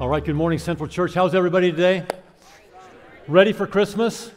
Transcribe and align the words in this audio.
All 0.00 0.08
right, 0.08 0.24
good 0.24 0.34
morning, 0.34 0.58
Central 0.58 0.88
Church. 0.88 1.12
How's 1.12 1.34
everybody 1.34 1.70
today? 1.70 2.06
Ready 3.28 3.52
for 3.52 3.66
Christmas? 3.66 4.30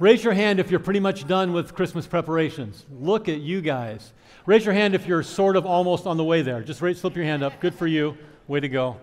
Raise 0.00 0.24
your 0.24 0.32
hand 0.32 0.58
if 0.58 0.68
you're 0.68 0.80
pretty 0.80 0.98
much 0.98 1.28
done 1.28 1.52
with 1.52 1.76
Christmas 1.76 2.08
preparations. 2.08 2.84
Look 2.90 3.28
at 3.28 3.38
you 3.38 3.60
guys. 3.60 4.12
Raise 4.46 4.64
your 4.64 4.74
hand 4.74 4.96
if 4.96 5.06
you're 5.06 5.22
sort 5.22 5.54
of 5.54 5.64
almost 5.64 6.08
on 6.08 6.16
the 6.16 6.24
way 6.24 6.42
there. 6.42 6.60
Just 6.60 6.82
raise, 6.82 6.98
slip 6.98 7.14
your 7.14 7.24
hand 7.24 7.44
up. 7.44 7.60
Good 7.60 7.72
for 7.72 7.86
you. 7.86 8.18
Way 8.48 8.58
to 8.58 8.68
go. 8.68 8.96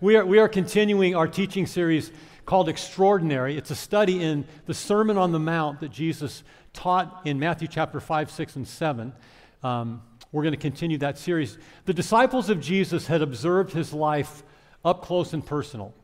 We 0.00 0.16
are, 0.16 0.24
we 0.24 0.38
are 0.38 0.48
continuing 0.48 1.14
our 1.14 1.28
teaching 1.28 1.66
series 1.66 2.10
called 2.46 2.70
Extraordinary. 2.70 3.58
It's 3.58 3.70
a 3.70 3.76
study 3.76 4.22
in 4.22 4.46
the 4.64 4.72
Sermon 4.72 5.18
on 5.18 5.32
the 5.32 5.38
Mount 5.38 5.80
that 5.80 5.90
Jesus 5.90 6.44
taught 6.72 7.26
in 7.26 7.38
Matthew 7.38 7.68
chapter 7.68 8.00
5, 8.00 8.30
6, 8.30 8.56
and 8.56 8.66
7. 8.66 9.12
Um, 9.62 10.00
we're 10.32 10.42
going 10.42 10.54
to 10.54 10.60
continue 10.60 10.98
that 10.98 11.18
series. 11.18 11.58
The 11.86 11.94
disciples 11.94 12.50
of 12.50 12.60
Jesus 12.60 13.06
had 13.06 13.22
observed 13.22 13.72
his 13.72 13.92
life 13.92 14.42
up 14.84 15.02
close 15.02 15.32
and 15.32 15.44
personal. 15.44 15.94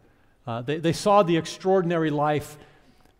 Uh, 0.46 0.62
they, 0.62 0.78
they 0.78 0.92
saw 0.92 1.22
the 1.22 1.36
extraordinary 1.36 2.10
life 2.10 2.58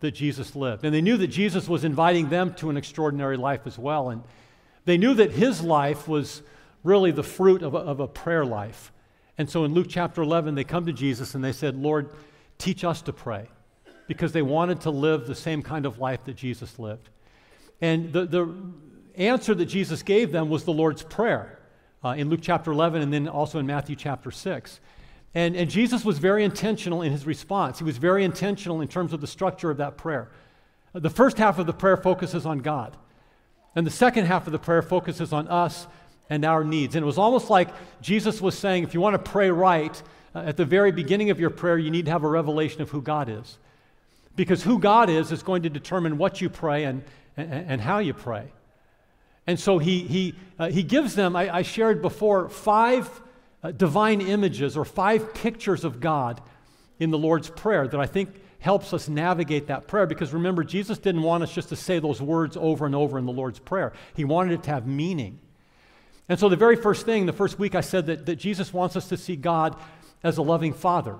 that 0.00 0.12
Jesus 0.12 0.54
lived. 0.54 0.84
And 0.84 0.94
they 0.94 1.00
knew 1.00 1.16
that 1.16 1.28
Jesus 1.28 1.68
was 1.68 1.84
inviting 1.84 2.28
them 2.28 2.54
to 2.54 2.70
an 2.70 2.76
extraordinary 2.76 3.36
life 3.36 3.66
as 3.66 3.78
well. 3.78 4.10
And 4.10 4.22
they 4.84 4.98
knew 4.98 5.14
that 5.14 5.32
his 5.32 5.62
life 5.62 6.06
was 6.06 6.42
really 6.84 7.10
the 7.10 7.22
fruit 7.22 7.62
of 7.62 7.74
a, 7.74 7.78
of 7.78 8.00
a 8.00 8.06
prayer 8.06 8.44
life. 8.44 8.92
And 9.38 9.48
so 9.48 9.64
in 9.64 9.74
Luke 9.74 9.86
chapter 9.88 10.22
11, 10.22 10.54
they 10.54 10.64
come 10.64 10.86
to 10.86 10.92
Jesus 10.92 11.34
and 11.34 11.42
they 11.42 11.52
said, 11.52 11.76
Lord, 11.76 12.10
teach 12.58 12.84
us 12.84 13.02
to 13.02 13.12
pray. 13.12 13.48
Because 14.06 14.32
they 14.32 14.42
wanted 14.42 14.82
to 14.82 14.90
live 14.90 15.26
the 15.26 15.34
same 15.34 15.62
kind 15.62 15.84
of 15.84 15.98
life 15.98 16.24
that 16.24 16.36
Jesus 16.36 16.78
lived. 16.78 17.08
And 17.80 18.12
the, 18.12 18.24
the 18.24 18.54
answer 19.16 19.54
that 19.54 19.66
Jesus 19.66 20.02
gave 20.02 20.32
them 20.32 20.48
was 20.48 20.64
the 20.64 20.72
Lord's 20.72 21.02
Prayer 21.02 21.58
uh, 22.04 22.10
in 22.10 22.28
Luke 22.28 22.40
chapter 22.42 22.70
11 22.70 23.02
and 23.02 23.12
then 23.12 23.28
also 23.28 23.58
in 23.58 23.66
Matthew 23.66 23.96
chapter 23.96 24.30
6. 24.30 24.80
And, 25.34 25.54
and 25.54 25.68
Jesus 25.68 26.04
was 26.04 26.18
very 26.18 26.44
intentional 26.44 27.02
in 27.02 27.12
his 27.12 27.26
response. 27.26 27.78
He 27.78 27.84
was 27.84 27.98
very 27.98 28.24
intentional 28.24 28.80
in 28.80 28.88
terms 28.88 29.12
of 29.12 29.20
the 29.20 29.26
structure 29.26 29.70
of 29.70 29.76
that 29.78 29.96
prayer. 29.98 30.30
Uh, 30.94 31.00
the 31.00 31.10
first 31.10 31.36
half 31.36 31.58
of 31.58 31.66
the 31.66 31.74
prayer 31.74 31.96
focuses 31.96 32.46
on 32.46 32.60
God, 32.60 32.96
and 33.74 33.86
the 33.86 33.90
second 33.90 34.24
half 34.24 34.46
of 34.46 34.52
the 34.52 34.58
prayer 34.58 34.80
focuses 34.80 35.34
on 35.34 35.46
us 35.48 35.86
and 36.30 36.44
our 36.44 36.64
needs. 36.64 36.94
And 36.94 37.02
it 37.02 37.06
was 37.06 37.18
almost 37.18 37.50
like 37.50 37.68
Jesus 38.00 38.40
was 38.40 38.56
saying 38.56 38.84
if 38.84 38.94
you 38.94 39.00
want 39.00 39.12
to 39.22 39.30
pray 39.30 39.50
right, 39.50 40.02
uh, 40.34 40.38
at 40.38 40.56
the 40.56 40.64
very 40.64 40.92
beginning 40.92 41.30
of 41.30 41.38
your 41.38 41.50
prayer, 41.50 41.76
you 41.76 41.90
need 41.90 42.06
to 42.06 42.10
have 42.10 42.24
a 42.24 42.28
revelation 42.28 42.80
of 42.80 42.90
who 42.90 43.02
God 43.02 43.28
is. 43.28 43.58
Because 44.36 44.62
who 44.62 44.78
God 44.78 45.10
is 45.10 45.32
is 45.32 45.42
going 45.42 45.62
to 45.62 45.70
determine 45.70 46.18
what 46.18 46.40
you 46.40 46.48
pray 46.48 46.84
and, 46.84 47.04
and, 47.36 47.52
and 47.52 47.80
how 47.80 47.98
you 47.98 48.14
pray. 48.14 48.52
And 49.46 49.58
so 49.58 49.78
he, 49.78 50.00
he, 50.00 50.34
uh, 50.58 50.70
he 50.70 50.82
gives 50.82 51.14
them, 51.14 51.36
I, 51.36 51.56
I, 51.56 51.62
shared 51.62 52.02
before, 52.02 52.48
five 52.48 53.08
uh, 53.62 53.70
divine 53.70 54.20
images 54.20 54.76
or 54.76 54.84
five 54.84 55.34
pictures 55.34 55.84
of 55.84 56.00
God 56.00 56.40
in 56.98 57.10
the 57.10 57.18
Lord's 57.18 57.48
Prayer 57.50 57.86
that 57.86 58.00
I 58.00 58.06
think 58.06 58.30
helps 58.58 58.92
us 58.92 59.08
navigate 59.08 59.68
that 59.68 59.86
prayer. 59.86 60.06
Because 60.06 60.32
remember, 60.32 60.64
Jesus 60.64 60.98
didn't 60.98 61.22
want 61.22 61.42
us 61.42 61.52
just 61.52 61.68
to 61.68 61.76
say 61.76 61.98
those 61.98 62.20
words 62.20 62.56
over 62.56 62.86
and 62.86 62.94
over 62.94 63.18
in 63.18 63.26
the 63.26 63.32
Lord's 63.32 63.58
Prayer, 63.58 63.92
He 64.14 64.24
wanted 64.24 64.52
it 64.52 64.62
to 64.64 64.70
have 64.70 64.86
meaning. 64.86 65.38
And 66.28 66.40
so 66.40 66.48
the 66.48 66.56
very 66.56 66.74
first 66.74 67.06
thing, 67.06 67.26
the 67.26 67.32
first 67.32 67.58
week, 67.58 67.76
I 67.76 67.82
said 67.82 68.06
that, 68.06 68.26
that 68.26 68.36
Jesus 68.36 68.72
wants 68.72 68.96
us 68.96 69.08
to 69.10 69.16
see 69.16 69.36
God 69.36 69.76
as 70.24 70.38
a 70.38 70.42
loving 70.42 70.72
Father, 70.72 71.16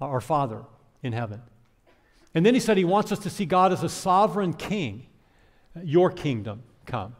our 0.00 0.20
Father 0.20 0.62
in 1.04 1.12
heaven. 1.12 1.40
And 2.34 2.44
then 2.44 2.54
he 2.54 2.58
said 2.58 2.76
he 2.76 2.84
wants 2.84 3.12
us 3.12 3.20
to 3.20 3.30
see 3.30 3.46
God 3.46 3.72
as 3.72 3.84
a 3.84 3.88
sovereign 3.88 4.54
King, 4.54 5.06
your 5.84 6.10
kingdom 6.10 6.64
come. 6.84 7.14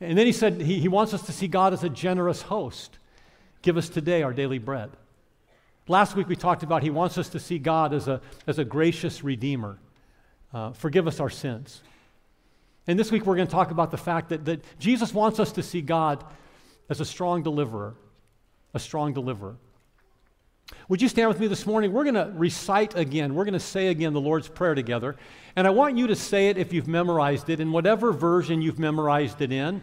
And 0.00 0.16
then 0.16 0.26
he 0.26 0.32
said 0.32 0.60
he, 0.60 0.80
he 0.80 0.88
wants 0.88 1.12
us 1.12 1.22
to 1.22 1.32
see 1.32 1.46
God 1.46 1.72
as 1.72 1.84
a 1.84 1.88
generous 1.88 2.42
host. 2.42 2.98
Give 3.62 3.76
us 3.76 3.88
today 3.88 4.22
our 4.22 4.32
daily 4.32 4.58
bread. 4.58 4.90
Last 5.88 6.16
week 6.16 6.28
we 6.28 6.36
talked 6.36 6.62
about 6.62 6.82
he 6.82 6.90
wants 6.90 7.18
us 7.18 7.28
to 7.30 7.40
see 7.40 7.58
God 7.58 7.92
as 7.92 8.08
a, 8.08 8.20
as 8.46 8.58
a 8.58 8.64
gracious 8.64 9.22
redeemer. 9.22 9.78
Uh, 10.52 10.72
forgive 10.72 11.06
us 11.06 11.20
our 11.20 11.30
sins. 11.30 11.82
And 12.86 12.98
this 12.98 13.10
week 13.10 13.26
we're 13.26 13.36
going 13.36 13.48
to 13.48 13.52
talk 13.52 13.70
about 13.70 13.90
the 13.90 13.98
fact 13.98 14.30
that, 14.30 14.44
that 14.46 14.64
Jesus 14.78 15.12
wants 15.12 15.38
us 15.38 15.52
to 15.52 15.62
see 15.62 15.82
God 15.82 16.24
as 16.88 17.00
a 17.00 17.04
strong 17.04 17.42
deliverer, 17.42 17.94
a 18.72 18.78
strong 18.78 19.12
deliverer. 19.12 19.56
Would 20.88 21.00
you 21.00 21.08
stand 21.08 21.28
with 21.28 21.38
me 21.38 21.46
this 21.46 21.66
morning? 21.66 21.92
We're 21.92 22.04
going 22.04 22.14
to 22.14 22.32
recite 22.34 22.96
again. 22.96 23.34
We're 23.34 23.44
going 23.44 23.54
to 23.54 23.60
say 23.60 23.88
again 23.88 24.12
the 24.12 24.20
Lord's 24.20 24.48
Prayer 24.48 24.74
together. 24.74 25.16
And 25.54 25.66
I 25.66 25.70
want 25.70 25.96
you 25.96 26.08
to 26.08 26.16
say 26.16 26.48
it 26.48 26.58
if 26.58 26.72
you've 26.72 26.88
memorized 26.88 27.48
it 27.48 27.60
in 27.60 27.70
whatever 27.70 28.12
version 28.12 28.60
you've 28.60 28.78
memorized 28.78 29.40
it 29.40 29.52
in. 29.52 29.82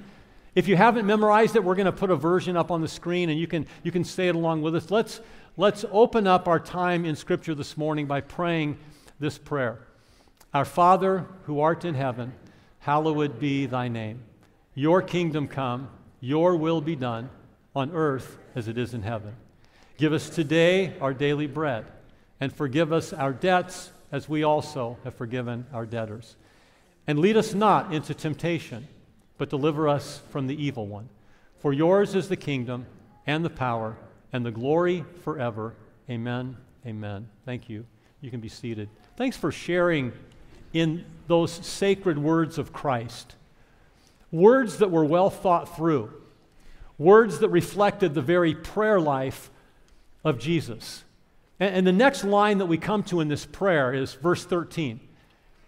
If 0.53 0.67
you 0.67 0.75
haven't 0.75 1.05
memorized 1.05 1.55
it, 1.55 1.63
we're 1.63 1.75
going 1.75 1.85
to 1.85 1.91
put 1.91 2.09
a 2.09 2.15
version 2.15 2.57
up 2.57 2.71
on 2.71 2.81
the 2.81 2.87
screen 2.87 3.29
and 3.29 3.39
you 3.39 3.47
can, 3.47 3.67
you 3.83 3.91
can 3.91 4.03
say 4.03 4.27
it 4.27 4.35
along 4.35 4.63
with 4.63 4.75
us. 4.75 4.89
Let's, 4.89 5.21
let's 5.55 5.85
open 5.91 6.27
up 6.27 6.47
our 6.47 6.59
time 6.59 7.05
in 7.05 7.15
Scripture 7.15 7.55
this 7.55 7.77
morning 7.77 8.05
by 8.05 8.21
praying 8.21 8.77
this 9.19 9.37
prayer 9.37 9.79
Our 10.53 10.65
Father, 10.65 11.25
who 11.43 11.59
art 11.59 11.85
in 11.85 11.95
heaven, 11.95 12.33
hallowed 12.79 13.39
be 13.39 13.65
thy 13.65 13.87
name. 13.87 14.23
Your 14.73 15.01
kingdom 15.01 15.47
come, 15.47 15.89
your 16.19 16.55
will 16.55 16.81
be 16.81 16.95
done 16.95 17.29
on 17.75 17.91
earth 17.91 18.37
as 18.55 18.67
it 18.67 18.77
is 18.77 18.93
in 18.93 19.03
heaven. 19.03 19.35
Give 19.97 20.13
us 20.13 20.29
today 20.29 20.93
our 21.01 21.11
daily 21.11 21.47
bread, 21.47 21.85
and 22.39 22.53
forgive 22.53 22.93
us 22.93 23.13
our 23.13 23.33
debts 23.33 23.91
as 24.11 24.29
we 24.29 24.43
also 24.43 24.97
have 25.03 25.15
forgiven 25.15 25.65
our 25.73 25.87
debtors. 25.87 26.35
And 27.07 27.17
lead 27.17 27.35
us 27.35 27.55
not 27.55 27.91
into 27.91 28.13
temptation, 28.13 28.87
but 29.39 29.49
deliver 29.49 29.87
us 29.89 30.21
from 30.29 30.45
the 30.45 30.63
evil 30.63 30.85
one. 30.85 31.09
For 31.59 31.73
yours 31.73 32.13
is 32.13 32.29
the 32.29 32.35
kingdom, 32.35 32.85
and 33.25 33.43
the 33.43 33.49
power, 33.49 33.97
and 34.31 34.45
the 34.45 34.51
glory 34.51 35.03
forever. 35.23 35.73
Amen. 36.11 36.57
Amen. 36.85 37.27
Thank 37.43 37.67
you. 37.67 37.83
You 38.21 38.29
can 38.29 38.39
be 38.39 38.49
seated. 38.49 38.89
Thanks 39.15 39.35
for 39.35 39.51
sharing 39.51 40.13
in 40.73 41.05
those 41.25 41.51
sacred 41.51 42.19
words 42.19 42.59
of 42.59 42.71
Christ. 42.71 43.35
Words 44.31 44.77
that 44.77 44.91
were 44.91 45.05
well 45.05 45.31
thought 45.31 45.75
through, 45.75 46.13
words 46.99 47.39
that 47.39 47.49
reflected 47.49 48.13
the 48.13 48.21
very 48.21 48.53
prayer 48.53 48.99
life 48.99 49.49
of 50.27 50.39
Jesus. 50.39 51.03
And, 51.59 51.75
and 51.75 51.87
the 51.87 51.91
next 51.91 52.23
line 52.23 52.57
that 52.57 52.65
we 52.65 52.77
come 52.77 53.03
to 53.03 53.21
in 53.21 53.27
this 53.27 53.45
prayer 53.45 53.93
is 53.93 54.13
verse 54.13 54.45
13. 54.45 54.99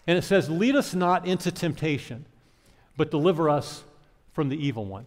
And 0.08 0.18
it 0.18 0.24
says, 0.24 0.50
Lead 0.50 0.76
us 0.76 0.94
not 0.94 1.26
into 1.26 1.52
temptation, 1.52 2.26
but 2.98 3.12
deliver 3.12 3.50
us 3.50 3.84
from 4.34 4.50
the 4.50 4.58
evil 4.58 4.86
one. 4.86 5.06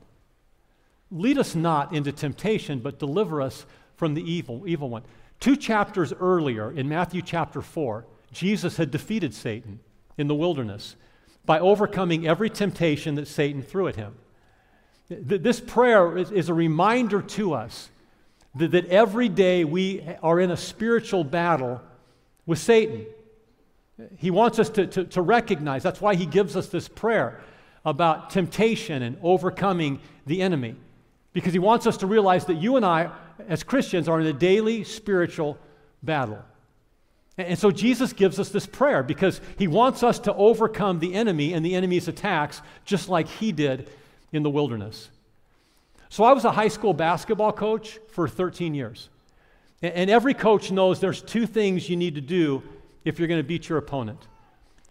Lead 1.11 1.39
us 1.39 1.55
not 1.55 1.93
into 1.93 2.13
temptation, 2.13 2.79
but 2.79 2.99
deliver 2.99 3.43
us 3.43 3.67
from 3.97 4.15
the 4.15 4.23
evil, 4.23 4.63
evil 4.67 4.89
one. 4.89 5.03
Two 5.41 5.57
chapters 5.57 6.13
earlier, 6.19 6.73
in 6.73 6.89
Matthew 6.89 7.21
chapter 7.21 7.61
4, 7.61 8.07
Jesus 8.33 8.77
had 8.77 8.91
defeated 8.91 9.35
Satan 9.35 9.81
in 10.17 10.29
the 10.29 10.35
wilderness 10.35 10.97
by 11.45 11.59
overcoming 11.59 12.27
every 12.27 12.49
temptation 12.49 13.17
that 13.17 13.29
Satan 13.29 13.63
threw 13.63 13.89
at 13.89 13.97
him. 13.97 14.15
This 15.09 15.61
prayer 15.61 16.17
is, 16.17 16.49
a 16.49 16.55
reminder 16.55 17.21
to 17.21 17.53
us 17.53 17.91
that, 18.57 18.73
that 18.73 18.87
every 18.87 19.29
day 19.29 19.65
we 19.65 20.07
are 20.23 20.41
in 20.41 20.51
a 20.51 20.57
spiritual 20.57 21.25
battle 21.25 21.81
with 22.47 22.59
Satan. 22.59 23.07
He 24.19 24.31
wants 24.31 24.59
us 24.59 24.69
to, 24.71 24.87
to, 24.87 25.05
to 25.05 25.23
recognize, 25.23 25.83
that's 25.83 26.01
why 26.01 26.15
he 26.15 26.27
gives 26.27 26.57
us 26.57 26.69
this 26.69 26.89
prayer 26.89 27.41
about 27.85 28.31
temptation 28.31 29.03
and 29.03 29.17
overcoming 29.23 30.01
the 30.27 30.43
enemy. 30.43 30.77
Because 31.33 31.53
he 31.53 31.59
wants 31.59 31.87
us 31.87 31.97
to 31.99 32.07
realize 32.07 32.45
that 32.47 32.55
you 32.55 32.77
and 32.77 32.85
I, 32.85 33.11
as 33.49 33.63
Christians, 33.63 34.09
are 34.09 34.21
in 34.21 34.27
a 34.27 34.33
daily 34.33 34.85
spiritual 34.85 35.59
battle. 36.03 36.43
And 37.39 37.59
so 37.59 37.71
Jesus 37.71 38.13
gives 38.13 38.39
us 38.39 38.51
this 38.51 38.67
prayer 38.67 39.03
because 39.03 39.41
he 39.57 39.67
wants 39.67 40.03
us 40.03 40.19
to 40.21 40.35
overcome 40.35 40.99
the 40.99 41.15
enemy 41.15 41.55
and 41.55 41.65
the 41.65 41.75
enemy's 41.75 42.07
attacks 42.07 42.61
just 42.85 43.09
like 43.09 43.27
he 43.27 43.53
did 43.53 43.89
in 44.33 44.43
the 44.43 44.51
wilderness. 44.51 45.09
So 46.13 46.25
I 46.25 46.35
was 46.35 46.45
a 46.45 46.53
high 46.53 46.69
school 46.69 46.93
basketball 46.93 47.53
coach 47.53 47.99
for 48.09 48.29
13 48.29 48.75
years. 48.75 49.09
And 49.81 50.11
every 50.11 50.35
coach 50.35 50.71
knows 50.71 51.01
there's 51.01 51.23
two 51.23 51.47
things 51.47 51.89
you 51.89 51.97
need 51.97 52.17
to 52.17 52.21
do 52.21 52.63
if 53.03 53.19
you're 53.19 53.29
going 53.29 53.41
to 53.41 53.49
beat 53.49 53.67
your 53.71 53.79
opponent. 53.79 54.29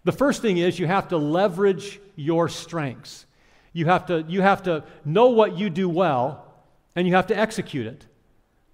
The 0.04 0.14
first 0.14 0.42
thing 0.42 0.58
is 0.58 0.80
you 0.80 0.88
have 0.88 1.10
to 1.10 1.18
leverage 1.18 2.02
your 2.16 2.50
strengths. 2.50 3.28
You 3.72 3.86
have 3.86 4.08
to, 4.08 4.26
you 4.28 4.42
have 4.42 4.64
to 4.64 4.84
know 5.06 5.28
what 5.28 5.56
you 5.56 5.70
do 5.70 5.88
well, 5.88 6.44
and 6.96 7.08
you 7.08 7.14
have 7.14 7.28
to 7.28 7.38
execute 7.38 7.86
it. 7.86 8.08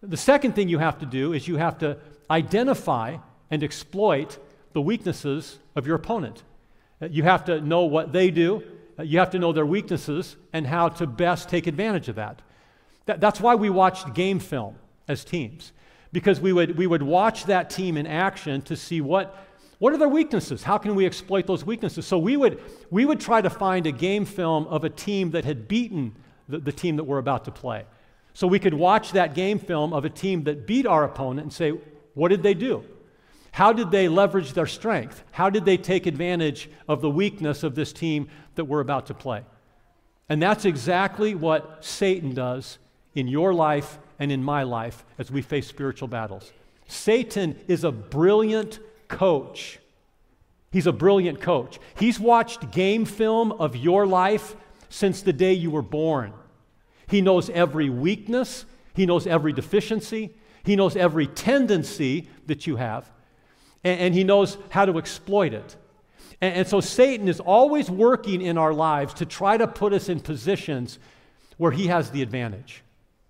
The 0.01 0.15
second 0.15 0.53
thing 0.53 0.69
you 0.69 0.79
have 0.79 0.99
to 0.99 1.05
do 1.05 1.33
is 1.33 1.49
you 1.49 1.57
have 1.57 1.77
to 1.79 1.97
identify 2.31 3.17
and 3.51 3.61
exploit 3.61 4.37
the 4.71 4.79
weaknesses 4.79 5.59
of 5.75 5.85
your 5.85 5.97
opponent. 5.97 6.43
You 7.01 7.23
have 7.23 7.43
to 7.45 7.59
know 7.59 7.81
what 7.81 8.13
they 8.13 8.31
do, 8.31 8.63
Uh, 8.97 9.03
you 9.03 9.19
have 9.19 9.29
to 9.31 9.39
know 9.39 9.51
their 9.51 9.65
weaknesses 9.65 10.35
and 10.53 10.65
how 10.65 10.89
to 10.89 11.05
best 11.05 11.49
take 11.49 11.67
advantage 11.67 12.09
of 12.09 12.15
that. 12.15 12.41
that. 13.05 13.19
That's 13.21 13.39
why 13.39 13.55
we 13.55 13.69
watched 13.69 14.13
game 14.13 14.39
film 14.39 14.75
as 15.07 15.23
teams, 15.23 15.71
because 16.11 16.39
we 16.39 16.51
would, 16.51 16.77
we 16.77 16.87
would 16.87 17.03
watch 17.03 17.45
that 17.45 17.69
team 17.69 17.97
in 17.97 18.07
action 18.07 18.61
to 18.63 18.75
see 18.75 19.01
what, 19.01 19.35
what 19.79 19.93
are 19.93 19.97
their 19.97 20.09
weaknesses? 20.09 20.63
How 20.63 20.77
can 20.77 20.95
we 20.95 21.05
exploit 21.05 21.47
those 21.47 21.65
weaknesses? 21.65 22.05
So 22.05 22.17
we 22.17 22.35
would, 22.35 22.59
we 22.89 23.05
would 23.05 23.19
try 23.19 23.41
to 23.41 23.49
find 23.49 23.85
a 23.85 23.91
game 23.91 24.25
film 24.25 24.67
of 24.67 24.83
a 24.83 24.89
team 24.89 25.31
that 25.31 25.45
had 25.45 25.67
beaten 25.67 26.15
the, 26.49 26.57
the 26.57 26.71
team 26.71 26.95
that 26.95 27.03
we're 27.03 27.19
about 27.19 27.45
to 27.45 27.51
play. 27.51 27.85
So 28.33 28.47
we 28.47 28.59
could 28.59 28.73
watch 28.73 29.13
that 29.13 29.33
game 29.33 29.59
film 29.59 29.93
of 29.93 30.05
a 30.05 30.09
team 30.09 30.43
that 30.43 30.67
beat 30.67 30.85
our 30.85 31.03
opponent 31.03 31.45
and 31.45 31.53
say, 31.53 31.73
what 32.13 32.29
did 32.29 32.43
they 32.43 32.53
do? 32.53 32.83
How 33.57 33.73
did 33.73 33.89
they 33.89 34.07
leverage 34.07 34.53
their 34.53 34.67
strength? 34.67 35.23
How 35.31 35.49
did 35.49 35.65
they 35.65 35.77
take 35.77 36.05
advantage 36.05 36.69
of 36.87 37.01
the 37.01 37.09
weakness 37.09 37.63
of 37.63 37.73
this 37.73 37.91
team 37.91 38.29
that 38.53 38.65
we're 38.65 38.81
about 38.81 39.07
to 39.07 39.15
play? 39.15 39.41
And 40.29 40.39
that's 40.39 40.63
exactly 40.63 41.33
what 41.33 41.83
Satan 41.83 42.35
does 42.35 42.77
in 43.15 43.27
your 43.27 43.55
life 43.55 43.97
and 44.19 44.31
in 44.31 44.43
my 44.43 44.61
life 44.61 45.03
as 45.17 45.31
we 45.31 45.41
face 45.41 45.65
spiritual 45.65 46.07
battles. 46.07 46.53
Satan 46.87 47.57
is 47.67 47.83
a 47.83 47.91
brilliant 47.91 48.79
coach. 49.07 49.79
He's 50.71 50.85
a 50.85 50.93
brilliant 50.93 51.41
coach. 51.41 51.79
He's 51.97 52.19
watched 52.19 52.69
game 52.69 53.05
film 53.05 53.51
of 53.53 53.75
your 53.75 54.05
life 54.05 54.55
since 54.89 55.23
the 55.23 55.33
day 55.33 55.53
you 55.53 55.71
were 55.71 55.81
born. 55.81 56.31
He 57.07 57.21
knows 57.21 57.49
every 57.49 57.89
weakness, 57.89 58.65
he 58.93 59.07
knows 59.07 59.25
every 59.25 59.51
deficiency, 59.51 60.35
he 60.63 60.75
knows 60.75 60.95
every 60.95 61.25
tendency 61.25 62.29
that 62.45 62.67
you 62.67 62.75
have 62.75 63.09
and, 63.83 63.99
and 63.99 64.13
he 64.13 64.23
knows 64.23 64.57
how 64.69 64.85
to 64.85 64.97
exploit 64.97 65.53
it. 65.53 65.75
And, 66.41 66.55
and 66.55 66.67
so 66.67 66.79
Satan 66.79 67.27
is 67.27 67.39
always 67.39 67.89
working 67.89 68.41
in 68.41 68.57
our 68.57 68.73
lives 68.73 69.15
to 69.15 69.25
try 69.25 69.57
to 69.57 69.67
put 69.67 69.93
us 69.93 70.09
in 70.09 70.19
positions 70.19 70.99
where 71.57 71.71
he 71.71 71.87
has 71.87 72.11
the 72.11 72.21
advantage. 72.21 72.83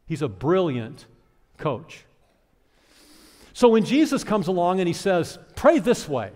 He's 0.05 0.21
a 0.21 0.27
brilliant 0.27 1.05
coach. 1.57 2.05
So 3.53 3.69
when 3.69 3.85
Jesus 3.85 4.23
comes 4.23 4.47
along 4.47 4.79
and 4.79 4.87
he 4.87 4.93
says, 4.93 5.39
Pray 5.55 5.79
this 5.79 6.07
way, 6.07 6.31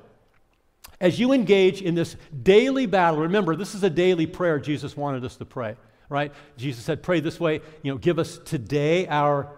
as 0.99 1.19
you 1.19 1.33
engage 1.33 1.81
in 1.81 1.95
this 1.95 2.15
daily 2.43 2.85
battle, 2.85 3.21
remember, 3.21 3.55
this 3.55 3.75
is 3.75 3.83
a 3.83 3.89
daily 3.89 4.27
prayer 4.27 4.59
Jesus 4.59 4.97
wanted 4.97 5.23
us 5.23 5.35
to 5.37 5.45
pray, 5.45 5.75
right? 6.09 6.31
Jesus 6.57 6.83
said, 6.83 7.03
Pray 7.03 7.19
this 7.19 7.39
way, 7.39 7.61
you 7.83 7.91
know, 7.91 7.97
give 7.97 8.19
us 8.19 8.39
today 8.39 9.07
our 9.07 9.51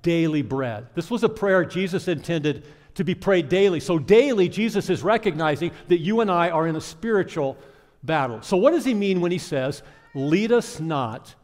daily 0.00 0.42
bread. 0.42 0.86
This 0.94 1.10
was 1.10 1.24
a 1.24 1.28
prayer 1.28 1.64
Jesus 1.64 2.08
intended 2.08 2.66
to 2.94 3.04
be 3.04 3.14
prayed 3.14 3.48
daily. 3.48 3.80
So, 3.80 3.98
daily, 3.98 4.48
Jesus 4.48 4.90
is 4.90 5.02
recognizing 5.02 5.72
that 5.88 5.98
you 5.98 6.20
and 6.20 6.30
I 6.30 6.50
are 6.50 6.66
in 6.66 6.76
a 6.76 6.80
spiritual 6.80 7.56
battle. 8.02 8.42
So, 8.42 8.56
what 8.56 8.72
does 8.72 8.84
he 8.84 8.94
mean 8.94 9.20
when 9.20 9.32
he 9.32 9.38
says, 9.38 9.82
Lead 10.14 10.52
us 10.52 10.78
not 10.78 11.34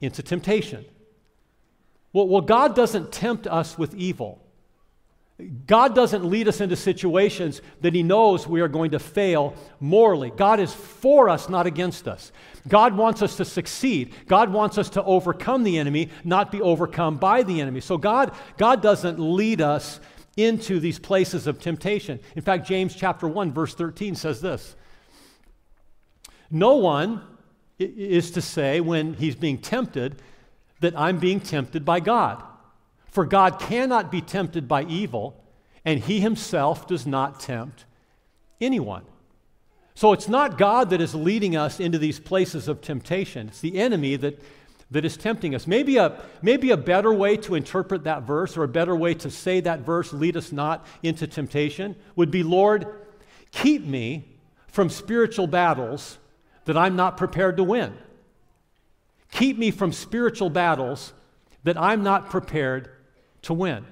into 0.00 0.22
temptation? 0.22 0.84
Well, 2.12 2.28
well, 2.28 2.40
God 2.40 2.74
doesn't 2.74 3.12
tempt 3.12 3.46
us 3.46 3.76
with 3.76 3.94
evil. 3.94 4.42
God 5.66 5.94
doesn't 5.94 6.24
lead 6.24 6.48
us 6.48 6.62
into 6.62 6.76
situations 6.76 7.60
that 7.82 7.92
He 7.92 8.02
knows 8.02 8.46
we 8.46 8.62
are 8.62 8.68
going 8.68 8.92
to 8.92 8.98
fail 8.98 9.54
morally. 9.80 10.32
God 10.34 10.60
is 10.60 10.72
for 10.72 11.28
us, 11.28 11.50
not 11.50 11.66
against 11.66 12.08
us. 12.08 12.32
God 12.66 12.96
wants 12.96 13.20
us 13.20 13.36
to 13.36 13.44
succeed. 13.44 14.14
God 14.26 14.50
wants 14.50 14.78
us 14.78 14.88
to 14.90 15.04
overcome 15.04 15.62
the 15.62 15.78
enemy, 15.78 16.08
not 16.24 16.50
be 16.50 16.62
overcome 16.62 17.18
by 17.18 17.42
the 17.42 17.60
enemy. 17.60 17.82
So 17.82 17.98
God, 17.98 18.32
God 18.56 18.80
doesn't 18.80 19.18
lead 19.18 19.60
us 19.60 20.00
into 20.36 20.78
these 20.80 20.98
places 20.98 21.46
of 21.46 21.58
temptation. 21.58 22.20
In 22.34 22.42
fact, 22.42 22.66
James 22.66 22.94
chapter 22.94 23.26
1 23.26 23.52
verse 23.52 23.74
13 23.74 24.14
says 24.14 24.40
this. 24.40 24.76
No 26.50 26.76
one 26.76 27.22
is 27.78 28.30
to 28.32 28.40
say 28.40 28.80
when 28.80 29.14
he's 29.14 29.34
being 29.34 29.58
tempted 29.58 30.20
that 30.80 30.98
I'm 30.98 31.18
being 31.18 31.40
tempted 31.40 31.84
by 31.84 32.00
God. 32.00 32.42
For 33.10 33.24
God 33.24 33.58
cannot 33.58 34.10
be 34.10 34.20
tempted 34.20 34.68
by 34.68 34.84
evil, 34.84 35.42
and 35.84 36.00
he 36.00 36.20
himself 36.20 36.86
does 36.86 37.06
not 37.06 37.40
tempt 37.40 37.86
anyone. 38.60 39.04
So 39.94 40.12
it's 40.12 40.28
not 40.28 40.58
God 40.58 40.90
that 40.90 41.00
is 41.00 41.14
leading 41.14 41.56
us 41.56 41.80
into 41.80 41.96
these 41.96 42.20
places 42.20 42.68
of 42.68 42.82
temptation. 42.82 43.48
It's 43.48 43.60
the 43.60 43.78
enemy 43.78 44.16
that 44.16 44.38
that 44.90 45.04
is 45.04 45.16
tempting 45.16 45.54
us. 45.54 45.66
Maybe 45.66 45.96
a, 45.96 46.20
maybe 46.42 46.70
a 46.70 46.76
better 46.76 47.12
way 47.12 47.36
to 47.38 47.54
interpret 47.54 48.04
that 48.04 48.22
verse 48.22 48.56
or 48.56 48.62
a 48.62 48.68
better 48.68 48.94
way 48.94 49.14
to 49.14 49.30
say 49.30 49.60
that 49.60 49.80
verse, 49.80 50.12
lead 50.12 50.36
us 50.36 50.52
not 50.52 50.86
into 51.02 51.26
temptation, 51.26 51.96
would 52.14 52.30
be 52.30 52.42
Lord, 52.42 52.86
keep 53.50 53.84
me 53.84 54.38
from 54.68 54.88
spiritual 54.88 55.46
battles 55.46 56.18
that 56.66 56.76
I'm 56.76 56.96
not 56.96 57.16
prepared 57.16 57.56
to 57.56 57.64
win. 57.64 57.94
Keep 59.32 59.58
me 59.58 59.70
from 59.70 59.92
spiritual 59.92 60.50
battles 60.50 61.12
that 61.64 61.76
I'm 61.76 62.02
not 62.02 62.30
prepared 62.30 62.90
to 63.42 63.54
win. 63.54 63.84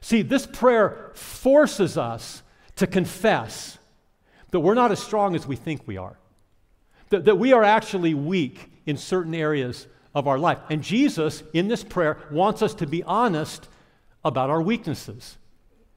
See, 0.00 0.22
this 0.22 0.46
prayer 0.46 1.10
forces 1.14 1.98
us 1.98 2.42
to 2.76 2.86
confess 2.86 3.78
that 4.50 4.60
we're 4.60 4.74
not 4.74 4.92
as 4.92 5.02
strong 5.02 5.34
as 5.34 5.46
we 5.46 5.56
think 5.56 5.86
we 5.86 5.96
are, 5.96 6.18
that, 7.08 7.24
that 7.24 7.36
we 7.36 7.52
are 7.52 7.64
actually 7.64 8.14
weak 8.14 8.70
in 8.86 8.96
certain 8.96 9.34
areas 9.34 9.86
of 10.14 10.28
our 10.28 10.38
life. 10.38 10.58
And 10.70 10.82
Jesus, 10.82 11.42
in 11.52 11.68
this 11.68 11.82
prayer, 11.82 12.18
wants 12.30 12.62
us 12.62 12.74
to 12.74 12.86
be 12.86 13.02
honest 13.02 13.68
about 14.24 14.50
our 14.50 14.62
weaknesses. 14.62 15.36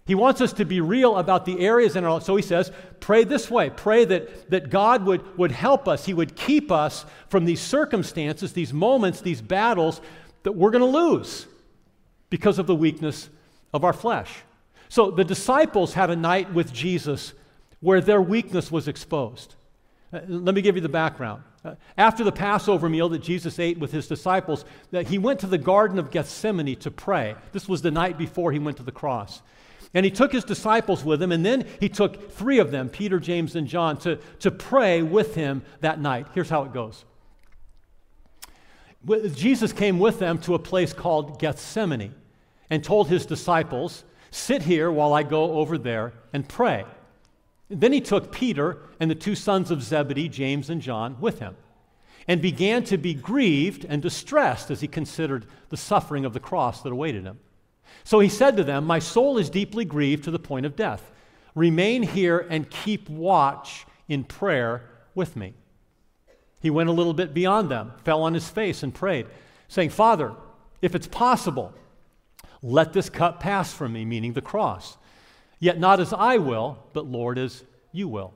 He 0.05 0.15
wants 0.15 0.39
us 0.39 0.53
to 0.53 0.65
be 0.65 0.79
real 0.79 1.17
about 1.17 1.45
the 1.45 1.59
areas 1.59 1.97
in 1.97 2.05
our 2.05 2.13
life. 2.13 2.23
So 2.23 2.37
he 2.37 2.41
says, 2.41 2.71
pray 3.01 3.25
this 3.25 3.51
way. 3.51 3.69
Pray 3.69 4.05
that, 4.05 4.49
that 4.49 4.69
God 4.69 5.05
would, 5.05 5.37
would 5.37 5.51
help 5.51 5.87
us. 5.87 6.05
He 6.05 6.13
would 6.13 6.35
keep 6.35 6.71
us 6.71 7.05
from 7.27 7.43
these 7.43 7.59
circumstances, 7.59 8.53
these 8.53 8.73
moments, 8.73 9.19
these 9.19 9.41
battles 9.41 9.99
that 10.43 10.53
we're 10.53 10.71
going 10.71 10.81
to 10.81 10.97
lose 10.97 11.45
because 12.29 12.57
of 12.57 12.67
the 12.67 12.75
weakness 12.75 13.29
of 13.73 13.83
our 13.83 13.91
flesh. 13.91 14.29
So 14.87 15.11
the 15.11 15.25
disciples 15.25 15.93
had 15.93 16.09
a 16.09 16.15
night 16.15 16.53
with 16.53 16.71
Jesus 16.71 17.33
where 17.81 17.99
their 17.99 18.21
weakness 18.21 18.71
was 18.71 18.87
exposed. 18.87 19.55
Uh, 20.13 20.21
let 20.27 20.55
me 20.55 20.61
give 20.61 20.75
you 20.75 20.81
the 20.81 20.89
background. 20.89 21.43
Uh, 21.67 21.75
after 21.97 22.23
the 22.23 22.31
Passover 22.31 22.87
meal 22.87 23.09
that 23.09 23.21
Jesus 23.21 23.59
ate 23.59 23.77
with 23.77 23.91
his 23.91 24.07
disciples, 24.07 24.63
that 24.91 25.07
he 25.07 25.17
went 25.17 25.41
to 25.41 25.47
the 25.47 25.57
Garden 25.57 25.99
of 25.99 26.11
Gethsemane 26.11 26.77
to 26.77 26.89
pray. 26.89 27.35
This 27.51 27.67
was 27.67 27.81
the 27.81 27.91
night 27.91 28.17
before 28.17 28.53
he 28.53 28.59
went 28.59 28.77
to 28.77 28.83
the 28.83 28.91
cross. 28.91 29.41
And 29.93 30.05
he 30.05 30.11
took 30.11 30.31
his 30.31 30.45
disciples 30.45 31.03
with 31.03 31.21
him, 31.21 31.33
and 31.33 31.45
then 31.45 31.65
he 31.81 31.89
took 31.89 32.31
three 32.31 32.59
of 32.59 32.71
them, 32.71 32.87
Peter, 32.87 33.19
James, 33.19 33.55
and 33.57 33.67
John, 33.67 33.97
to, 33.97 34.15
to 34.39 34.49
pray 34.49 35.01
with 35.01 35.35
him 35.35 35.61
that 35.81 35.99
night. 35.99 36.27
Here's 36.33 36.49
how 36.49 36.63
it 36.63 36.73
goes 36.73 37.03
Jesus 39.35 39.73
came 39.73 39.99
with 39.99 40.19
them 40.19 40.37
to 40.39 40.53
a 40.53 40.59
place 40.59 40.93
called 40.93 41.39
Gethsemane 41.39 42.15
and 42.69 42.81
told 42.81 43.09
his 43.09 43.25
disciples, 43.25 44.05
Sit 44.31 44.61
here 44.61 44.89
while 44.89 45.13
I 45.13 45.23
go 45.23 45.53
over 45.53 45.77
there 45.77 46.13
and 46.31 46.47
pray. 46.47 46.85
Then 47.69 47.91
he 47.91 48.01
took 48.01 48.31
Peter 48.31 48.79
and 48.99 49.11
the 49.11 49.15
two 49.15 49.35
sons 49.35 49.71
of 49.71 49.83
Zebedee, 49.83 50.29
James 50.29 50.69
and 50.69 50.81
John, 50.81 51.17
with 51.19 51.39
him, 51.39 51.55
and 52.27 52.41
began 52.41 52.83
to 52.85 52.97
be 52.97 53.13
grieved 53.13 53.85
and 53.87 54.01
distressed 54.01 54.71
as 54.71 54.81
he 54.81 54.87
considered 54.87 55.45
the 55.69 55.77
suffering 55.77 56.25
of 56.25 56.33
the 56.33 56.39
cross 56.39 56.81
that 56.81 56.93
awaited 56.93 57.23
him. 57.23 57.39
So 58.03 58.19
he 58.19 58.29
said 58.29 58.57
to 58.57 58.63
them, 58.63 58.85
My 58.85 58.99
soul 58.99 59.37
is 59.37 59.49
deeply 59.49 59.85
grieved 59.85 60.23
to 60.25 60.31
the 60.31 60.39
point 60.39 60.65
of 60.65 60.75
death. 60.75 61.11
Remain 61.55 62.03
here 62.03 62.45
and 62.49 62.69
keep 62.69 63.09
watch 63.09 63.85
in 64.07 64.23
prayer 64.23 64.89
with 65.15 65.35
me. 65.35 65.53
He 66.61 66.69
went 66.69 66.89
a 66.89 66.93
little 66.93 67.13
bit 67.13 67.33
beyond 67.33 67.69
them, 67.69 67.93
fell 68.03 68.23
on 68.23 68.33
his 68.33 68.49
face, 68.49 68.83
and 68.83 68.93
prayed, 68.93 69.27
saying, 69.67 69.89
Father, 69.89 70.33
if 70.81 70.95
it's 70.95 71.07
possible, 71.07 71.73
let 72.61 72.93
this 72.93 73.09
cup 73.09 73.39
pass 73.39 73.73
from 73.73 73.93
me, 73.93 74.05
meaning 74.05 74.33
the 74.33 74.41
cross. 74.41 74.97
Yet 75.59 75.79
not 75.79 75.99
as 75.99 76.13
I 76.13 76.37
will, 76.37 76.77
but 76.93 77.05
Lord, 77.05 77.37
as 77.37 77.63
you 77.91 78.07
will. 78.07 78.33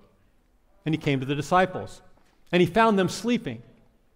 And 0.86 0.94
he 0.94 1.00
came 1.00 1.20
to 1.20 1.26
the 1.26 1.36
disciples, 1.36 2.02
and 2.52 2.62
he 2.62 2.66
found 2.66 2.98
them 2.98 3.10
sleeping. 3.10 3.62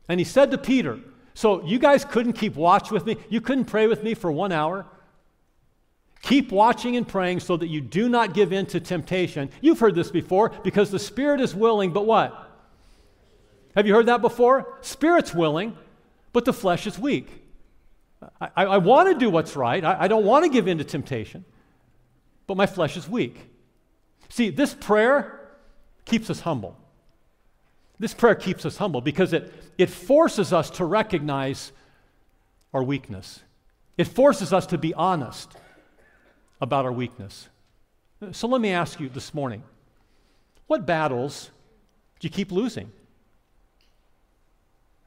And 0.09 0.19
he 0.19 0.23
said 0.23 0.51
to 0.51 0.57
Peter, 0.57 0.99
So 1.33 1.63
you 1.63 1.77
guys 1.77 2.03
couldn't 2.03 2.33
keep 2.33 2.55
watch 2.55 2.91
with 2.91 3.05
me? 3.05 3.17
You 3.29 3.41
couldn't 3.41 3.65
pray 3.65 3.87
with 3.87 4.03
me 4.03 4.13
for 4.13 4.31
one 4.31 4.51
hour? 4.51 4.85
Keep 6.21 6.51
watching 6.51 6.95
and 6.95 7.07
praying 7.07 7.41
so 7.41 7.55
that 7.55 7.67
you 7.67 7.81
do 7.81 8.09
not 8.09 8.33
give 8.33 8.51
in 8.51 8.65
to 8.67 8.79
temptation. 8.79 9.51
You've 9.61 9.79
heard 9.79 9.93
this 9.93 10.09
before 10.09 10.49
because 10.63 10.89
the 10.89 10.97
spirit 10.97 11.39
is 11.39 11.53
willing, 11.53 11.93
but 11.93 12.07
what? 12.07 12.41
Have 13.75 13.85
you 13.85 13.93
heard 13.93 14.07
that 14.07 14.21
before? 14.21 14.77
Spirit's 14.81 15.35
willing, 15.35 15.77
but 16.33 16.45
the 16.45 16.53
flesh 16.53 16.87
is 16.87 16.97
weak. 16.97 17.29
I, 18.41 18.49
I, 18.55 18.65
I 18.65 18.77
want 18.77 19.09
to 19.09 19.13
do 19.13 19.29
what's 19.29 19.55
right. 19.55 19.83
I, 19.83 20.01
I 20.01 20.07
don't 20.07 20.25
want 20.25 20.45
to 20.45 20.49
give 20.49 20.67
in 20.67 20.79
to 20.79 20.83
temptation 20.83 21.45
but 22.47 22.57
my 22.57 22.65
flesh 22.65 22.97
is 22.97 23.09
weak. 23.09 23.49
See, 24.29 24.49
this 24.49 24.73
prayer 24.73 25.39
keeps 26.05 26.29
us 26.29 26.41
humble. 26.41 26.77
This 27.99 28.13
prayer 28.13 28.35
keeps 28.35 28.65
us 28.65 28.77
humble 28.77 29.01
because 29.01 29.33
it, 29.33 29.53
it 29.77 29.89
forces 29.89 30.51
us 30.51 30.69
to 30.71 30.85
recognize 30.85 31.71
our 32.73 32.83
weakness. 32.83 33.41
It 33.97 34.05
forces 34.05 34.51
us 34.51 34.65
to 34.67 34.77
be 34.77 34.93
honest 34.93 35.55
about 36.59 36.85
our 36.85 36.91
weakness. 36.91 37.47
So 38.31 38.47
let 38.47 38.61
me 38.61 38.71
ask 38.71 38.99
you 38.99 39.09
this 39.09 39.33
morning 39.33 39.63
what 40.67 40.85
battles 40.85 41.51
do 42.19 42.27
you 42.27 42.31
keep 42.31 42.51
losing? 42.51 42.91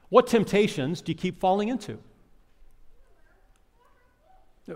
What 0.09 0.27
temptations 0.27 1.01
do 1.01 1.11
you 1.11 1.17
keep 1.17 1.39
falling 1.39 1.67
into? 1.67 1.99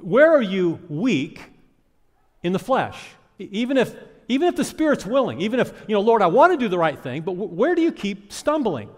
Where 0.01 0.31
are 0.31 0.41
you 0.41 0.79
weak 0.89 1.52
in 2.43 2.53
the 2.53 2.59
flesh. 2.59 2.97
Even 3.39 3.77
if, 3.77 3.95
even 4.27 4.47
if 4.47 4.55
the 4.55 4.63
Spirit's 4.63 5.05
willing, 5.05 5.41
even 5.41 5.59
if, 5.59 5.73
you 5.87 5.95
know, 5.95 6.01
Lord, 6.01 6.21
I 6.21 6.27
want 6.27 6.53
to 6.53 6.57
do 6.57 6.67
the 6.67 6.77
right 6.77 7.01
thing, 7.01 7.23
but 7.23 7.31
w- 7.31 7.51
where 7.51 7.73
do 7.73 7.81
you 7.81 7.91
keep 7.91 8.31
stumbling? 8.31 8.89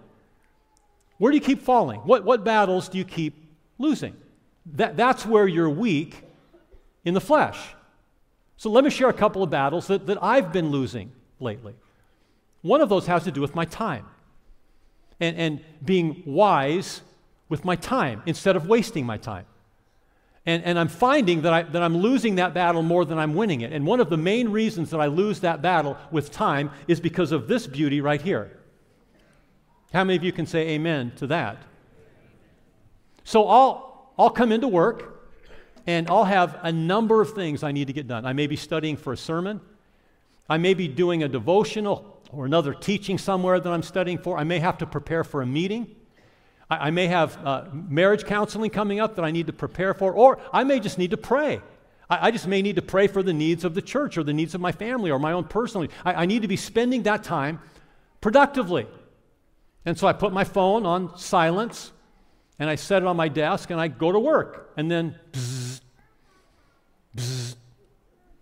Where 1.17 1.31
do 1.31 1.37
you 1.37 1.43
keep 1.43 1.61
falling? 1.61 2.01
What, 2.01 2.25
what 2.25 2.43
battles 2.43 2.89
do 2.89 2.97
you 2.97 3.05
keep 3.05 3.33
losing? 3.77 4.15
that, 4.73 4.97
that's 4.97 5.25
where 5.25 5.47
you're 5.47 5.69
weak 5.69 6.23
in 7.03 7.13
the 7.13 7.21
flesh. 7.21 7.59
So 8.57 8.69
let 8.69 8.83
me 8.83 8.89
share 8.89 9.09
a 9.09 9.13
couple 9.13 9.43
of 9.43 9.49
battles 9.49 9.87
that, 9.87 10.07
that 10.07 10.21
I've 10.23 10.51
been 10.51 10.69
losing 10.69 11.11
lately. 11.39 11.75
One 12.61 12.81
of 12.81 12.89
those 12.89 13.05
has 13.07 13.23
to 13.25 13.31
do 13.31 13.41
with 13.41 13.53
my 13.53 13.65
time 13.65 14.05
and, 15.19 15.37
and 15.37 15.61
being 15.83 16.23
wise 16.25 17.01
with 17.47 17.63
my 17.63 17.75
time 17.75 18.23
instead 18.25 18.55
of 18.55 18.67
wasting 18.67 19.05
my 19.05 19.17
time. 19.17 19.45
And, 20.45 20.63
and 20.63 20.77
I'm 20.77 20.87
finding 20.87 21.41
that, 21.41 21.53
I, 21.53 21.63
that 21.63 21.81
I'm 21.81 21.97
losing 21.97 22.35
that 22.35 22.53
battle 22.53 22.83
more 22.83 23.03
than 23.03 23.17
I'm 23.17 23.33
winning 23.33 23.61
it. 23.61 23.73
And 23.73 23.85
one 23.85 23.99
of 23.99 24.09
the 24.09 24.17
main 24.17 24.49
reasons 24.49 24.91
that 24.91 24.99
I 24.99 25.07
lose 25.07 25.39
that 25.39 25.61
battle 25.61 25.97
with 26.11 26.31
time 26.31 26.69
is 26.87 26.99
because 26.99 27.31
of 27.31 27.47
this 27.47 27.65
beauty 27.65 27.99
right 27.99 28.21
here. 28.21 28.51
How 29.91 30.03
many 30.03 30.17
of 30.17 30.23
you 30.23 30.31
can 30.31 30.45
say 30.45 30.69
amen 30.69 31.13
to 31.17 31.27
that? 31.27 31.57
So 33.23 33.47
I'll, 33.47 34.11
I'll 34.19 34.29
come 34.29 34.51
into 34.51 34.67
work 34.67 35.31
and 35.87 36.09
I'll 36.09 36.25
have 36.25 36.59
a 36.61 36.71
number 36.71 37.21
of 37.21 37.33
things 37.33 37.63
I 37.63 37.71
need 37.71 37.87
to 37.87 37.93
get 37.93 38.07
done. 38.07 38.25
I 38.25 38.33
may 38.33 38.45
be 38.45 38.55
studying 38.55 38.97
for 38.97 39.13
a 39.13 39.17
sermon, 39.17 39.61
I 40.47 40.57
may 40.57 40.75
be 40.75 40.87
doing 40.87 41.23
a 41.23 41.27
devotional 41.27 42.21
or 42.31 42.45
another 42.45 42.73
teaching 42.73 43.17
somewhere 43.17 43.59
that 43.59 43.71
I'm 43.71 43.81
studying 43.81 44.19
for, 44.19 44.37
I 44.37 44.43
may 44.43 44.59
have 44.59 44.77
to 44.79 44.85
prepare 44.85 45.23
for 45.23 45.41
a 45.41 45.45
meeting. 45.45 45.95
I, 46.69 46.87
I 46.87 46.91
may 46.91 47.07
have 47.07 47.37
uh, 47.45 47.65
marriage 47.73 48.25
counseling 48.25 48.69
coming 48.69 48.99
up 48.99 49.15
that 49.15 49.25
I 49.25 49.31
need 49.31 49.47
to 49.47 49.53
prepare 49.53 49.93
for, 49.93 50.13
or 50.13 50.39
I 50.53 50.63
may 50.63 50.79
just 50.79 50.97
need 50.97 51.11
to 51.11 51.17
pray. 51.17 51.61
I, 52.09 52.27
I, 52.27 52.31
just 52.31 52.47
may 52.47 52.61
need 52.61 52.75
to 52.75 52.81
pray 52.81 53.07
for 53.07 53.23
the 53.23 53.33
needs 53.33 53.63
of 53.63 53.73
the 53.73 53.81
church 53.81 54.17
or 54.17 54.23
the 54.23 54.33
needs 54.33 54.55
of 54.55 54.61
my 54.61 54.71
family 54.71 55.11
or 55.11 55.19
my 55.19 55.31
own 55.31 55.45
personal 55.45 55.89
I, 56.03 56.13
I 56.13 56.25
need 56.25 56.41
to 56.43 56.47
be 56.47 56.57
spending 56.57 57.03
that 57.03 57.23
time 57.23 57.59
productively. 58.21 58.87
And 59.85 59.97
so 59.97 60.07
I 60.07 60.13
put 60.13 60.33
my 60.33 60.43
phone 60.43 60.85
on 60.85 61.17
silence 61.17 61.91
and 62.57 62.69
I 62.69 62.75
set 62.75 63.03
it 63.03 63.07
on 63.07 63.17
my 63.17 63.27
desk 63.27 63.69
and 63.69 63.79
I 63.79 63.87
go 63.87 64.11
to 64.11 64.19
work. 64.19 64.71
And 64.77 64.89
then, 64.89 65.15
bzz, 65.31 65.81
bzz, 67.15 67.55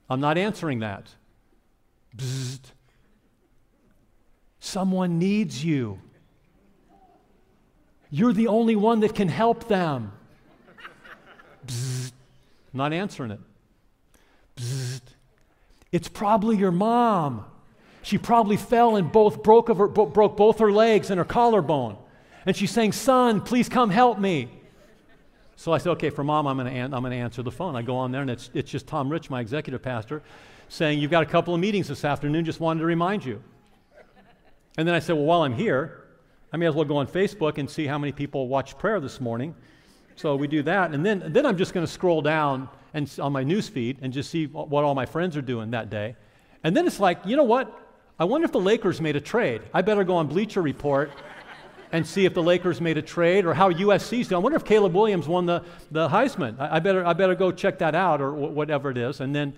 I'm 0.10 0.20
not 0.20 0.38
answering 0.38 0.80
that. 0.80 1.08
Bzz. 2.16 2.60
Someone 4.60 5.20
needs 5.20 5.64
you. 5.64 6.00
You're 8.16 8.32
the 8.32 8.46
only 8.46 8.76
one 8.76 9.00
that 9.00 9.16
can 9.16 9.28
help 9.28 9.68
them. 9.68 10.12
Bzzzt. 11.66 12.12
Not 12.72 12.94
answering 12.94 13.32
it. 13.32 13.40
Bzzzt. 14.56 15.02
It's 15.92 16.08
probably 16.08 16.56
your 16.56 16.72
mom. 16.72 17.44
She 18.04 18.20
probably 18.20 18.56
fell 18.56 18.98
and 18.98 19.12
both 19.12 19.42
broke, 19.42 19.68
her, 19.68 19.88
broke 19.88 20.38
both 20.38 20.60
her 20.60 20.72
legs 20.72 21.10
and 21.10 21.18
her 21.18 21.26
collarbone. 21.26 21.98
And 22.46 22.56
she's 22.56 22.70
saying, 22.70 22.92
Son, 22.92 23.42
please 23.42 23.68
come 23.68 23.90
help 23.90 24.20
me. 24.20 24.48
So 25.56 25.74
I 25.74 25.80
said, 25.80 25.90
Okay, 25.94 26.12
for 26.12 26.24
mom, 26.24 26.46
I'm 26.46 26.58
going 26.58 26.72
to 26.72 26.80
an- 26.80 26.92
to 26.92 27.16
answer 27.16 27.42
the 27.42 27.50
phone. 27.50 27.76
I 27.76 27.82
go 27.82 27.96
on 27.96 28.12
there, 28.12 28.22
and 28.22 28.30
it's, 28.30 28.52
it's 28.54 28.70
just 28.70 28.86
Tom 28.86 29.10
Rich, 29.10 29.32
my 29.32 29.42
executive 29.42 29.82
pastor, 29.82 30.22
saying, 30.70 31.00
You've 31.00 31.10
got 31.10 31.24
a 31.24 31.26
couple 31.26 31.56
of 31.56 31.60
meetings 31.60 31.88
this 31.88 32.06
afternoon, 32.06 32.46
just 32.46 32.60
wanted 32.60 32.82
to 32.82 32.86
remind 32.86 33.26
you. 33.26 33.42
And 34.78 34.88
then 34.88 34.94
I 34.94 35.00
said, 35.00 35.14
Well, 35.14 35.26
while 35.26 35.42
I'm 35.42 35.56
here, 35.56 36.03
I 36.54 36.58
may 36.58 36.68
as 36.68 36.76
well 36.76 36.86
go 36.86 36.98
on 36.98 37.08
Facebook 37.08 37.58
and 37.58 37.68
see 37.68 37.88
how 37.88 37.98
many 37.98 38.12
people 38.12 38.48
watched 38.48 38.78
prayer 38.78 39.00
this 39.00 39.20
morning. 39.20 39.56
So 40.16 40.36
we 40.36 40.48
do 40.48 40.62
that. 40.64 40.92
And 40.94 41.04
then, 41.04 41.24
then 41.34 41.48
I'm 41.48 41.58
just 41.58 41.74
going 41.74 41.84
to 41.84 41.92
scroll 41.92 42.22
down 42.22 42.70
and, 42.94 43.12
on 43.20 43.32
my 43.32 43.44
news 43.44 43.68
feed 43.68 43.98
and 44.04 44.14
just 44.14 44.30
see 44.30 44.46
what 44.46 44.84
all 44.84 44.94
my 44.94 45.08
friends 45.08 45.36
are 45.36 45.42
doing 45.42 45.72
that 45.72 45.90
day. 45.90 46.16
And 46.64 46.78
then 46.78 46.86
it's 46.86 47.00
like, 47.00 47.26
you 47.26 47.36
know 47.36 47.44
what? 47.44 47.80
I 48.20 48.26
wonder 48.26 48.46
if 48.46 48.52
the 48.52 48.60
Lakers 48.60 49.02
made 49.02 49.16
a 49.16 49.22
trade. 49.22 49.64
I 49.74 49.82
better 49.82 50.04
go 50.04 50.16
on 50.16 50.28
Bleacher 50.28 50.62
Report 50.62 51.12
and 51.92 52.06
see 52.06 52.26
if 52.26 52.36
the 52.36 52.44
Lakers 52.44 52.80
made 52.80 53.00
a 53.00 53.02
trade 53.02 53.46
or 53.46 53.56
how 53.56 53.72
USC's 53.72 54.28
doing. 54.28 54.36
I 54.36 54.44
wonder 54.44 54.56
if 54.56 54.64
Caleb 54.64 54.94
Williams 54.94 55.28
won 55.28 55.48
the, 55.48 55.64
the 55.90 56.08
Heisman. 56.08 56.60
I, 56.60 56.76
I 56.76 56.80
better, 56.80 57.04
I 57.04 57.14
better 57.14 57.34
go 57.34 57.52
check 57.52 57.80
that 57.80 57.96
out 57.96 58.22
or 58.22 58.32
whatever 58.32 58.92
it 58.92 58.98
is. 58.98 59.22
And 59.22 59.36
then, 59.36 59.54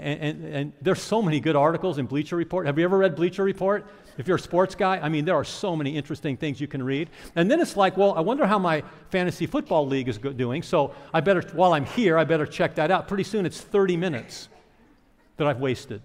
and, 0.00 0.20
and, 0.20 0.54
and 0.54 0.72
there's 0.80 1.00
so 1.00 1.20
many 1.22 1.40
good 1.40 1.56
articles 1.56 1.98
in 1.98 2.06
Bleacher 2.06 2.36
Report. 2.36 2.66
Have 2.66 2.78
you 2.78 2.84
ever 2.84 2.98
read 2.98 3.16
Bleacher 3.16 3.44
Report? 3.44 3.86
If 4.18 4.26
you're 4.26 4.36
a 4.36 4.40
sports 4.40 4.74
guy, 4.74 4.98
I 4.98 5.08
mean, 5.08 5.24
there 5.24 5.34
are 5.34 5.44
so 5.44 5.76
many 5.76 5.96
interesting 5.96 6.36
things 6.36 6.60
you 6.60 6.66
can 6.66 6.82
read. 6.82 7.10
And 7.34 7.50
then 7.50 7.60
it's 7.60 7.76
like, 7.76 7.96
well, 7.96 8.14
I 8.14 8.20
wonder 8.20 8.46
how 8.46 8.58
my 8.58 8.82
fantasy 9.10 9.46
football 9.46 9.86
league 9.86 10.08
is 10.08 10.18
doing. 10.18 10.62
So 10.62 10.94
I 11.12 11.20
better, 11.20 11.42
while 11.52 11.74
I'm 11.74 11.84
here, 11.84 12.16
I 12.16 12.24
better 12.24 12.46
check 12.46 12.76
that 12.76 12.90
out. 12.90 13.08
Pretty 13.08 13.24
soon 13.24 13.44
it's 13.44 13.60
30 13.60 13.96
minutes 13.96 14.48
that 15.36 15.46
I've 15.46 15.60
wasted. 15.60 16.02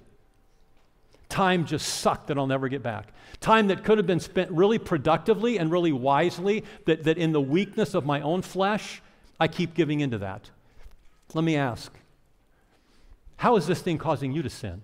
Time 1.30 1.66
just 1.66 1.88
sucked 1.88 2.28
that 2.28 2.38
I'll 2.38 2.48
never 2.48 2.68
get 2.68 2.84
back. 2.84 3.14
Time 3.40 3.68
that 3.68 3.86
could 3.86 3.98
have 3.98 4.08
been 4.08 4.20
spent 4.20 4.52
really 4.52 4.78
productively 4.78 5.58
and 5.58 5.72
really 5.72 5.94
wisely, 5.94 6.66
that, 6.86 7.06
that 7.06 7.18
in 7.18 7.32
the 7.32 7.40
weakness 7.40 7.94
of 7.94 8.06
my 8.06 8.20
own 8.20 8.42
flesh, 8.42 9.02
I 9.40 9.48
keep 9.48 9.74
giving 9.74 10.02
into 10.02 10.18
that. 10.18 10.50
Let 11.34 11.46
me 11.46 11.56
ask 11.56 11.94
how 13.42 13.56
is 13.56 13.66
this 13.66 13.82
thing 13.82 13.98
causing 13.98 14.32
you 14.32 14.44
to 14.44 14.52
sin? 14.52 14.84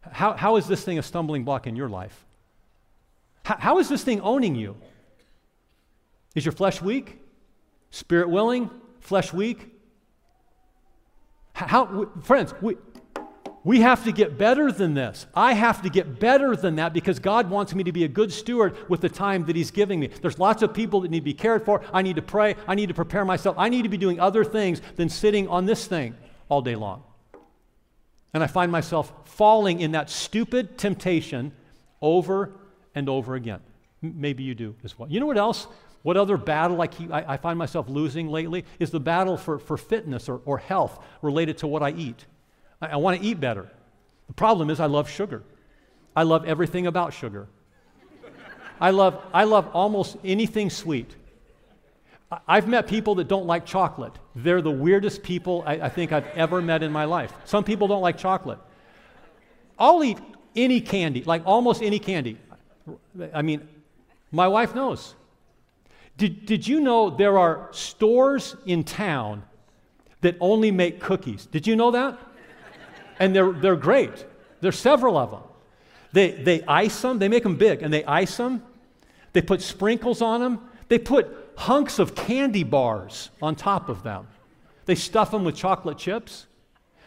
How, 0.00 0.32
how 0.32 0.56
is 0.56 0.66
this 0.66 0.82
thing 0.82 0.98
a 0.98 1.04
stumbling 1.04 1.44
block 1.44 1.68
in 1.68 1.76
your 1.76 1.88
life? 1.88 2.26
How, 3.44 3.58
how 3.58 3.78
is 3.78 3.88
this 3.88 4.02
thing 4.02 4.20
owning 4.22 4.56
you? 4.56 4.76
Is 6.34 6.44
your 6.44 6.50
flesh 6.50 6.82
weak? 6.82 7.20
Spirit 7.92 8.28
willing? 8.28 8.68
Flesh 8.98 9.32
weak? 9.32 9.70
How, 11.52 12.10
friends, 12.24 12.54
we, 12.60 12.74
we 13.62 13.82
have 13.82 14.02
to 14.02 14.10
get 14.10 14.36
better 14.36 14.72
than 14.72 14.94
this. 14.94 15.28
I 15.32 15.52
have 15.52 15.82
to 15.82 15.90
get 15.90 16.18
better 16.18 16.56
than 16.56 16.74
that 16.74 16.92
because 16.92 17.20
God 17.20 17.48
wants 17.48 17.72
me 17.72 17.84
to 17.84 17.92
be 17.92 18.02
a 18.02 18.08
good 18.08 18.32
steward 18.32 18.76
with 18.90 19.00
the 19.00 19.08
time 19.08 19.46
that 19.46 19.54
He's 19.54 19.70
giving 19.70 20.00
me. 20.00 20.08
There's 20.08 20.40
lots 20.40 20.64
of 20.64 20.74
people 20.74 21.02
that 21.02 21.12
need 21.12 21.20
to 21.20 21.24
be 21.24 21.34
cared 21.34 21.64
for. 21.64 21.82
I 21.92 22.02
need 22.02 22.16
to 22.16 22.22
pray. 22.22 22.56
I 22.66 22.74
need 22.74 22.88
to 22.88 22.94
prepare 22.94 23.24
myself. 23.24 23.54
I 23.60 23.68
need 23.68 23.82
to 23.82 23.88
be 23.88 23.96
doing 23.96 24.18
other 24.18 24.42
things 24.42 24.82
than 24.96 25.08
sitting 25.08 25.46
on 25.46 25.66
this 25.66 25.86
thing 25.86 26.16
all 26.48 26.62
day 26.62 26.74
long. 26.74 27.04
And 28.34 28.42
I 28.42 28.46
find 28.46 28.72
myself 28.72 29.12
falling 29.24 29.80
in 29.80 29.92
that 29.92 30.08
stupid 30.10 30.78
temptation 30.78 31.52
over 32.00 32.52
and 32.94 33.08
over 33.08 33.34
again. 33.34 33.60
Maybe 34.00 34.42
you 34.42 34.54
do 34.54 34.74
as 34.84 34.98
well. 34.98 35.08
You 35.08 35.20
know 35.20 35.26
what 35.26 35.38
else? 35.38 35.66
What 36.02 36.16
other 36.16 36.36
battle 36.36 36.80
I, 36.80 36.88
keep, 36.88 37.12
I, 37.12 37.24
I 37.28 37.36
find 37.36 37.58
myself 37.58 37.88
losing 37.88 38.28
lately 38.28 38.64
is 38.80 38.90
the 38.90 39.00
battle 39.00 39.36
for, 39.36 39.58
for 39.58 39.76
fitness 39.76 40.28
or, 40.28 40.40
or 40.44 40.58
health 40.58 40.98
related 41.22 41.58
to 41.58 41.66
what 41.66 41.82
I 41.82 41.90
eat. 41.90 42.24
I, 42.80 42.88
I 42.88 42.96
want 42.96 43.20
to 43.20 43.26
eat 43.26 43.38
better. 43.38 43.70
The 44.26 44.32
problem 44.34 44.70
is, 44.70 44.80
I 44.80 44.86
love 44.86 45.08
sugar. 45.08 45.42
I 46.16 46.24
love 46.24 46.44
everything 46.44 46.86
about 46.86 47.12
sugar. 47.12 47.46
I 48.80 48.90
love, 48.90 49.22
I 49.32 49.44
love 49.44 49.68
almost 49.72 50.16
anything 50.24 50.68
sweet. 50.68 51.14
I've 52.48 52.66
met 52.66 52.86
people 52.86 53.16
that 53.16 53.28
don't 53.28 53.46
like 53.46 53.66
chocolate. 53.66 54.12
They're 54.34 54.62
the 54.62 54.70
weirdest 54.70 55.22
people 55.22 55.62
I, 55.66 55.72
I, 55.72 55.88
think 55.88 56.12
I've 56.12 56.26
ever 56.28 56.62
met 56.62 56.82
in 56.82 56.90
my 56.90 57.04
life. 57.04 57.32
Some 57.44 57.64
people 57.64 57.88
don't 57.88 58.00
like 58.00 58.16
chocolate. 58.16 58.58
I'll 59.78 60.02
eat 60.02 60.18
any 60.56 60.80
candy, 60.80 61.24
like 61.24 61.42
almost 61.44 61.82
any 61.82 61.98
candy. 61.98 62.38
I 63.34 63.42
mean, 63.42 63.68
my 64.30 64.48
wife 64.48 64.74
knows. 64.74 65.14
Did, 66.16 66.46
did 66.46 66.66
you 66.66 66.80
know 66.80 67.10
there 67.10 67.38
are 67.38 67.68
stores 67.72 68.56
in 68.66 68.84
town 68.84 69.42
that 70.20 70.36
only 70.40 70.70
make 70.70 71.00
cookies? 71.00 71.46
Did 71.46 71.66
you 71.66 71.76
know 71.76 71.90
that? 71.90 72.18
And 73.18 73.34
they're, 73.34 73.52
they're 73.52 73.76
great. 73.76 74.24
There's 74.60 74.78
several 74.78 75.16
of 75.16 75.30
them. 75.30 75.42
They, 76.12 76.30
they 76.30 76.62
ice 76.64 77.00
them, 77.00 77.18
they 77.18 77.28
make 77.28 77.42
them 77.42 77.56
big, 77.56 77.82
and 77.82 77.92
they 77.92 78.04
ice 78.04 78.36
them. 78.36 78.62
They 79.32 79.42
put 79.42 79.62
sprinkles 79.62 80.22
on 80.22 80.40
them. 80.40 80.60
They 80.88 80.98
put 80.98 81.41
hunks 81.56 81.98
of 81.98 82.14
candy 82.14 82.64
bars 82.64 83.30
on 83.40 83.54
top 83.54 83.88
of 83.88 84.02
them. 84.02 84.26
They 84.86 84.94
stuff 84.94 85.30
them 85.30 85.44
with 85.44 85.56
chocolate 85.56 85.98
chips. 85.98 86.46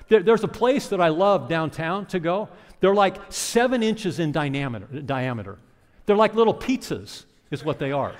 There, 0.08 0.22
there's 0.22 0.44
a 0.44 0.48
place 0.48 0.88
that 0.90 1.02
I 1.02 1.10
love 1.10 1.50
downtown 1.50 2.06
to 2.08 2.20
go. 2.20 2.50
They're 2.80 2.94
like 2.94 3.18
seven 3.30 3.84
inches 3.84 4.20
in 4.20 4.32
diameter. 4.32 4.86
diameter. 5.02 5.58
They're 6.06 6.16
like 6.16 6.36
little 6.36 6.54
pizzas, 6.54 7.26
is 7.52 7.64
what 7.64 7.80
they 7.80 7.92
are. 7.92 8.14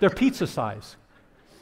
They're 0.00 0.10
pizza 0.10 0.46
size. 0.46 0.96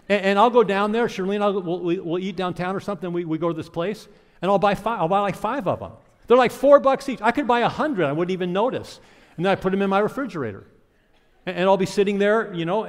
And, 0.09 0.23
and 0.23 0.39
I'll 0.39 0.51
go 0.51 0.63
down 0.63 0.93
there, 0.93 1.09
Shirley 1.09 1.37
and 1.37 1.45
I 1.45 1.49
we'll, 1.49 1.81
we'll 1.81 2.19
eat 2.19 2.37
downtown 2.37 2.77
or 2.77 2.81
something. 2.81 3.13
We, 3.13 3.25
we 3.25 3.39
go 3.39 3.49
to 3.49 3.55
this 3.55 3.69
place, 3.69 4.09
and 4.41 4.51
I'll 4.51 4.59
buy, 4.59 4.75
five, 4.75 5.01
I'll 5.01 5.09
buy 5.09 5.21
like 5.21 5.37
five 5.37 5.67
of 5.67 5.81
them. 5.81 5.93
They're 6.27 6.37
like 6.37 6.53
four 6.53 6.81
bucks 6.81 7.09
each. 7.09 7.21
I 7.23 7.31
could 7.33 7.47
buy 7.47 7.61
a 7.61 7.69
hundred, 7.69 8.07
I 8.07 8.13
wouldn't 8.13 8.33
even 8.33 8.53
notice. 8.53 9.01
And 9.37 9.45
then 9.45 9.53
I 9.53 9.55
put 9.57 9.71
them 9.71 9.83
in 9.83 9.91
my 9.91 9.99
refrigerator. 9.99 10.67
And, 11.47 11.69
I'll 11.69 11.77
be 11.77 11.87
sitting 11.87 12.19
there, 12.19 12.53
you 12.53 12.65
know, 12.65 12.87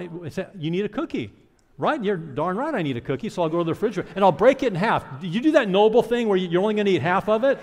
you 0.57 0.71
need 0.71 0.83
a 0.83 0.89
cookie. 0.89 1.31
Right? 1.79 2.03
You're 2.03 2.17
darn 2.17 2.57
right 2.57 2.73
I 2.73 2.81
need 2.81 2.97
a 2.97 3.01
cookie, 3.01 3.29
so 3.29 3.43
I'll 3.43 3.49
go 3.49 3.59
to 3.59 3.63
the 3.63 3.73
refrigerator 3.73 4.09
and 4.15 4.25
I'll 4.25 4.31
break 4.31 4.63
it 4.63 4.67
in 4.67 4.75
half. 4.75 5.05
You 5.21 5.39
do 5.39 5.51
that 5.51 5.69
noble 5.69 6.01
thing 6.01 6.27
where 6.27 6.35
you're 6.35 6.59
only 6.59 6.73
going 6.73 6.87
to 6.87 6.91
eat 6.91 7.03
half 7.03 7.29
of 7.29 7.43
it? 7.43 7.59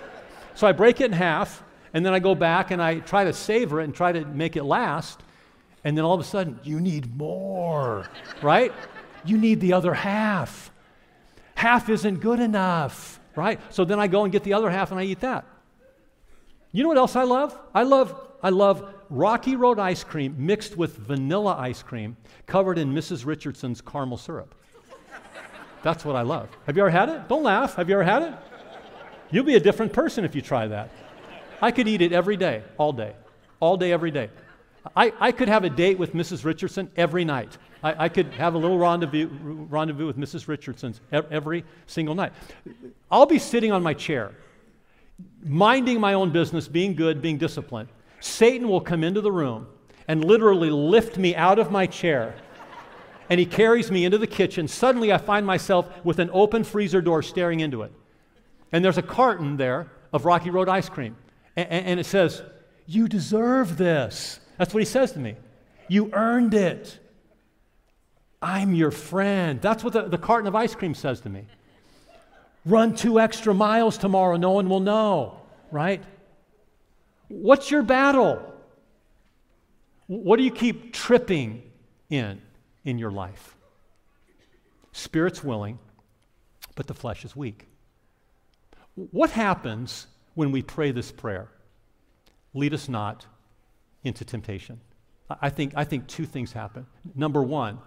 So 0.54 0.68
I 0.68 0.72
break 0.72 1.00
it 1.00 1.06
in 1.06 1.12
half, 1.12 1.64
and 1.92 2.06
then 2.06 2.14
I 2.14 2.20
go 2.20 2.36
back 2.36 2.70
and 2.70 2.80
I 2.80 3.00
try 3.00 3.24
to 3.24 3.32
savor 3.32 3.80
it 3.80 3.84
and 3.84 3.94
try 3.94 4.12
to 4.12 4.24
make 4.24 4.54
it 4.54 4.62
last. 4.62 5.20
And 5.82 5.98
then 5.98 6.04
all 6.04 6.14
of 6.14 6.20
a 6.20 6.24
sudden, 6.24 6.60
you 6.62 6.80
need 6.80 7.16
more, 7.16 8.08
right? 8.40 8.72
You 9.24 9.36
need 9.36 9.60
the 9.60 9.72
other 9.72 9.94
half. 9.94 10.70
Half 11.56 11.88
isn't 11.88 12.20
good 12.20 12.38
enough, 12.38 13.18
right? 13.34 13.60
So 13.70 13.84
then 13.84 13.98
I 13.98 14.06
go 14.06 14.22
and 14.22 14.32
get 14.32 14.44
the 14.44 14.54
other 14.54 14.70
half 14.70 14.92
and 14.92 15.00
I 15.00 15.04
eat 15.04 15.20
that. 15.20 15.44
You 16.70 16.82
know 16.82 16.88
what 16.88 16.98
else 16.98 17.16
I 17.16 17.24
love? 17.24 17.58
I 17.74 17.82
love 17.82 18.16
I 18.44 18.50
love 18.50 18.92
Rocky 19.08 19.56
Road 19.56 19.78
ice 19.78 20.04
cream 20.04 20.36
mixed 20.38 20.76
with 20.76 20.98
vanilla 20.98 21.56
ice 21.58 21.82
cream 21.82 22.14
covered 22.46 22.76
in 22.76 22.92
Mrs. 22.92 23.24
Richardson's 23.24 23.80
caramel 23.80 24.18
syrup. 24.18 24.54
That's 25.82 26.04
what 26.04 26.14
I 26.14 26.20
love. 26.20 26.50
Have 26.66 26.76
you 26.76 26.82
ever 26.82 26.90
had 26.90 27.08
it? 27.08 27.26
Don't 27.26 27.42
laugh. 27.42 27.74
Have 27.76 27.88
you 27.88 27.94
ever 27.94 28.04
had 28.04 28.22
it? 28.22 28.34
You'll 29.30 29.44
be 29.46 29.54
a 29.54 29.60
different 29.60 29.94
person 29.94 30.26
if 30.26 30.34
you 30.34 30.42
try 30.42 30.66
that. 30.66 30.90
I 31.62 31.70
could 31.70 31.88
eat 31.88 32.02
it 32.02 32.12
every 32.12 32.36
day, 32.36 32.62
all 32.76 32.92
day, 32.92 33.14
all 33.60 33.78
day, 33.78 33.92
every 33.92 34.10
day. 34.10 34.28
I, 34.94 35.14
I 35.18 35.32
could 35.32 35.48
have 35.48 35.64
a 35.64 35.70
date 35.70 35.98
with 35.98 36.12
Mrs. 36.12 36.44
Richardson 36.44 36.90
every 36.98 37.24
night. 37.24 37.56
I, 37.82 38.04
I 38.04 38.08
could 38.10 38.26
have 38.34 38.52
a 38.52 38.58
little 38.58 38.76
rendezvous, 38.76 39.26
rendezvous 39.70 40.06
with 40.06 40.18
Mrs. 40.18 40.48
Richardson 40.48 40.94
every 41.10 41.64
single 41.86 42.14
night. 42.14 42.34
I'll 43.10 43.24
be 43.24 43.38
sitting 43.38 43.72
on 43.72 43.82
my 43.82 43.94
chair, 43.94 44.32
minding 45.42 45.98
my 45.98 46.12
own 46.12 46.30
business, 46.30 46.68
being 46.68 46.94
good, 46.94 47.22
being 47.22 47.38
disciplined. 47.38 47.88
Satan 48.24 48.68
will 48.68 48.80
come 48.80 49.04
into 49.04 49.20
the 49.20 49.30
room 49.30 49.66
and 50.08 50.24
literally 50.24 50.70
lift 50.70 51.18
me 51.18 51.36
out 51.36 51.58
of 51.58 51.70
my 51.70 51.86
chair. 51.86 52.34
And 53.28 53.38
he 53.38 53.44
carries 53.44 53.90
me 53.90 54.06
into 54.06 54.16
the 54.16 54.26
kitchen. 54.26 54.66
Suddenly, 54.66 55.12
I 55.12 55.18
find 55.18 55.46
myself 55.46 55.88
with 56.04 56.18
an 56.18 56.30
open 56.32 56.64
freezer 56.64 57.02
door 57.02 57.22
staring 57.22 57.60
into 57.60 57.82
it. 57.82 57.92
And 58.72 58.82
there's 58.82 58.96
a 58.96 59.02
carton 59.02 59.58
there 59.58 59.92
of 60.10 60.24
Rocky 60.24 60.48
Road 60.48 60.70
ice 60.70 60.88
cream. 60.88 61.16
And, 61.54 61.68
and 61.68 62.00
it 62.00 62.06
says, 62.06 62.42
You 62.86 63.08
deserve 63.08 63.76
this. 63.76 64.40
That's 64.56 64.72
what 64.72 64.80
he 64.80 64.86
says 64.86 65.12
to 65.12 65.18
me. 65.18 65.36
You 65.88 66.10
earned 66.14 66.54
it. 66.54 66.98
I'm 68.40 68.74
your 68.74 68.90
friend. 68.90 69.60
That's 69.60 69.84
what 69.84 69.92
the, 69.92 70.02
the 70.02 70.18
carton 70.18 70.48
of 70.48 70.54
ice 70.54 70.74
cream 70.74 70.94
says 70.94 71.20
to 71.20 71.28
me. 71.28 71.44
Run 72.64 72.94
two 72.96 73.20
extra 73.20 73.52
miles 73.52 73.98
tomorrow, 73.98 74.36
no 74.36 74.52
one 74.52 74.70
will 74.70 74.80
know, 74.80 75.40
right? 75.70 76.02
What's 77.28 77.70
your 77.70 77.82
battle? 77.82 78.54
What 80.06 80.36
do 80.36 80.42
you 80.42 80.50
keep 80.50 80.92
tripping 80.92 81.62
in 82.10 82.40
in 82.84 82.98
your 82.98 83.10
life? 83.10 83.56
Spirit's 84.92 85.42
willing, 85.42 85.78
but 86.74 86.86
the 86.86 86.94
flesh 86.94 87.24
is 87.24 87.34
weak. 87.34 87.66
What 88.94 89.30
happens 89.30 90.06
when 90.34 90.52
we 90.52 90.62
pray 90.62 90.92
this 90.92 91.10
prayer? 91.10 91.48
Lead 92.52 92.74
us 92.74 92.88
not 92.88 93.26
into 94.04 94.24
temptation. 94.24 94.80
I 95.40 95.50
think, 95.50 95.72
I 95.74 95.84
think 95.84 96.06
two 96.06 96.26
things 96.26 96.52
happen. 96.52 96.86
Number 97.14 97.42
one, 97.42 97.78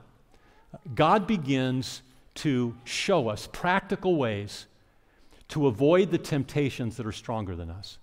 God 0.95 1.27
begins 1.27 2.01
to 2.35 2.75
show 2.83 3.29
us 3.29 3.47
practical 3.51 4.15
ways 4.15 4.65
to 5.49 5.67
avoid 5.67 6.11
the 6.11 6.17
temptations 6.17 6.97
that 6.97 7.05
are 7.05 7.11
stronger 7.11 7.55
than 7.55 7.69
us. 7.69 7.99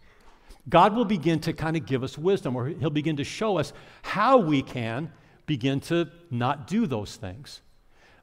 God 0.68 0.94
will 0.96 1.04
begin 1.04 1.40
to 1.40 1.52
kind 1.52 1.76
of 1.76 1.86
give 1.86 2.02
us 2.02 2.16
wisdom, 2.16 2.56
or 2.56 2.66
He'll 2.66 2.90
begin 2.90 3.16
to 3.16 3.24
show 3.24 3.58
us 3.58 3.72
how 4.02 4.38
we 4.38 4.62
can 4.62 5.12
begin 5.46 5.80
to 5.80 6.08
not 6.30 6.66
do 6.66 6.86
those 6.86 7.16
things. 7.16 7.60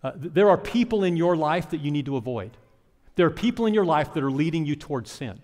Uh, 0.03 0.11
there 0.15 0.49
are 0.49 0.57
people 0.57 1.03
in 1.03 1.15
your 1.15 1.35
life 1.35 1.69
that 1.69 1.81
you 1.81 1.91
need 1.91 2.05
to 2.05 2.17
avoid. 2.17 2.57
There 3.15 3.27
are 3.27 3.31
people 3.31 3.67
in 3.67 3.73
your 3.73 3.85
life 3.85 4.13
that 4.13 4.23
are 4.23 4.31
leading 4.31 4.65
you 4.65 4.75
towards 4.75 5.11
sin. 5.11 5.39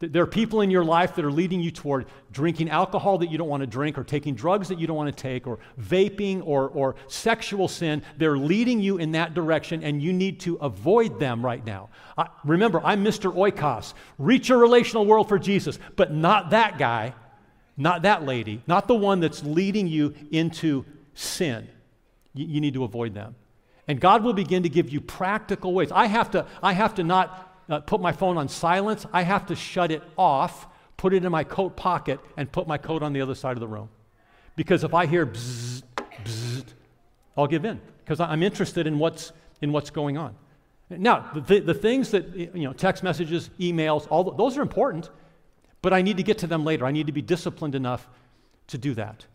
There 0.00 0.22
are 0.22 0.26
people 0.26 0.60
in 0.60 0.70
your 0.70 0.84
life 0.84 1.16
that 1.16 1.24
are 1.24 1.32
leading 1.32 1.60
you 1.60 1.72
toward 1.72 2.06
drinking 2.30 2.70
alcohol 2.70 3.18
that 3.18 3.30
you 3.30 3.38
don't 3.38 3.48
want 3.48 3.62
to 3.62 3.66
drink, 3.66 3.98
or 3.98 4.04
taking 4.04 4.34
drugs 4.34 4.68
that 4.68 4.78
you 4.78 4.86
don't 4.86 4.96
want 4.96 5.14
to 5.14 5.22
take, 5.22 5.46
or 5.46 5.58
vaping, 5.80 6.40
or, 6.46 6.68
or 6.68 6.94
sexual 7.08 7.66
sin. 7.66 8.02
They're 8.16 8.38
leading 8.38 8.80
you 8.80 8.98
in 8.98 9.12
that 9.12 9.34
direction, 9.34 9.82
and 9.82 10.00
you 10.00 10.12
need 10.12 10.38
to 10.40 10.54
avoid 10.56 11.18
them 11.18 11.44
right 11.44 11.64
now. 11.64 11.88
I, 12.16 12.28
remember, 12.44 12.80
I'm 12.84 13.04
Mr. 13.04 13.34
Oikos. 13.34 13.94
Reach 14.18 14.48
your 14.48 14.58
relational 14.58 15.04
world 15.04 15.28
for 15.28 15.38
Jesus, 15.38 15.80
but 15.96 16.12
not 16.12 16.50
that 16.50 16.78
guy, 16.78 17.14
not 17.76 18.02
that 18.02 18.24
lady, 18.24 18.62
not 18.68 18.86
the 18.86 18.94
one 18.94 19.18
that's 19.18 19.42
leading 19.42 19.88
you 19.88 20.14
into 20.30 20.84
sin. 21.14 21.66
You, 22.34 22.46
you 22.46 22.60
need 22.60 22.74
to 22.74 22.84
avoid 22.84 23.14
them. 23.14 23.34
And 23.88 23.98
God 23.98 24.22
will 24.22 24.34
begin 24.34 24.62
to 24.64 24.68
give 24.68 24.90
you 24.90 25.00
practical 25.00 25.72
ways. 25.72 25.90
I 25.90 26.06
have 26.06 26.30
to, 26.32 26.46
I 26.62 26.74
have 26.74 26.94
to 26.96 27.04
not 27.04 27.47
uh, 27.68 27.80
put 27.80 28.00
my 28.00 28.12
phone 28.12 28.38
on 28.38 28.48
silence, 28.48 29.06
I 29.12 29.22
have 29.22 29.46
to 29.46 29.56
shut 29.56 29.90
it 29.90 30.02
off, 30.16 30.66
put 30.96 31.14
it 31.14 31.24
in 31.24 31.30
my 31.30 31.44
coat 31.44 31.76
pocket, 31.76 32.20
and 32.36 32.50
put 32.50 32.66
my 32.66 32.78
coat 32.78 33.02
on 33.02 33.12
the 33.12 33.20
other 33.20 33.34
side 33.34 33.56
of 33.56 33.60
the 33.60 33.68
room. 33.68 33.88
Because 34.56 34.84
if 34.84 34.94
I 34.94 35.06
hear 35.06 35.26
bzzz, 35.26 35.82
bzzz, 36.24 36.64
I'll 37.36 37.46
give 37.46 37.64
in 37.64 37.80
because 38.04 38.20
I'm 38.20 38.42
interested 38.42 38.86
in 38.86 38.98
what's, 38.98 39.32
in 39.60 39.70
what's 39.70 39.90
going 39.90 40.16
on. 40.16 40.34
Now, 40.90 41.30
the, 41.34 41.60
the 41.60 41.74
things 41.74 42.10
that, 42.12 42.34
you 42.34 42.64
know, 42.64 42.72
text 42.72 43.02
messages, 43.02 43.50
emails, 43.60 44.06
all 44.10 44.24
those 44.24 44.56
are 44.56 44.62
important, 44.62 45.10
but 45.82 45.92
I 45.92 46.02
need 46.02 46.16
to 46.16 46.22
get 46.22 46.38
to 46.38 46.46
them 46.46 46.64
later. 46.64 46.86
I 46.86 46.92
need 46.92 47.06
to 47.06 47.12
be 47.12 47.22
disciplined 47.22 47.74
enough 47.74 48.08
to 48.68 48.78
do 48.78 48.94
that. 48.94 49.26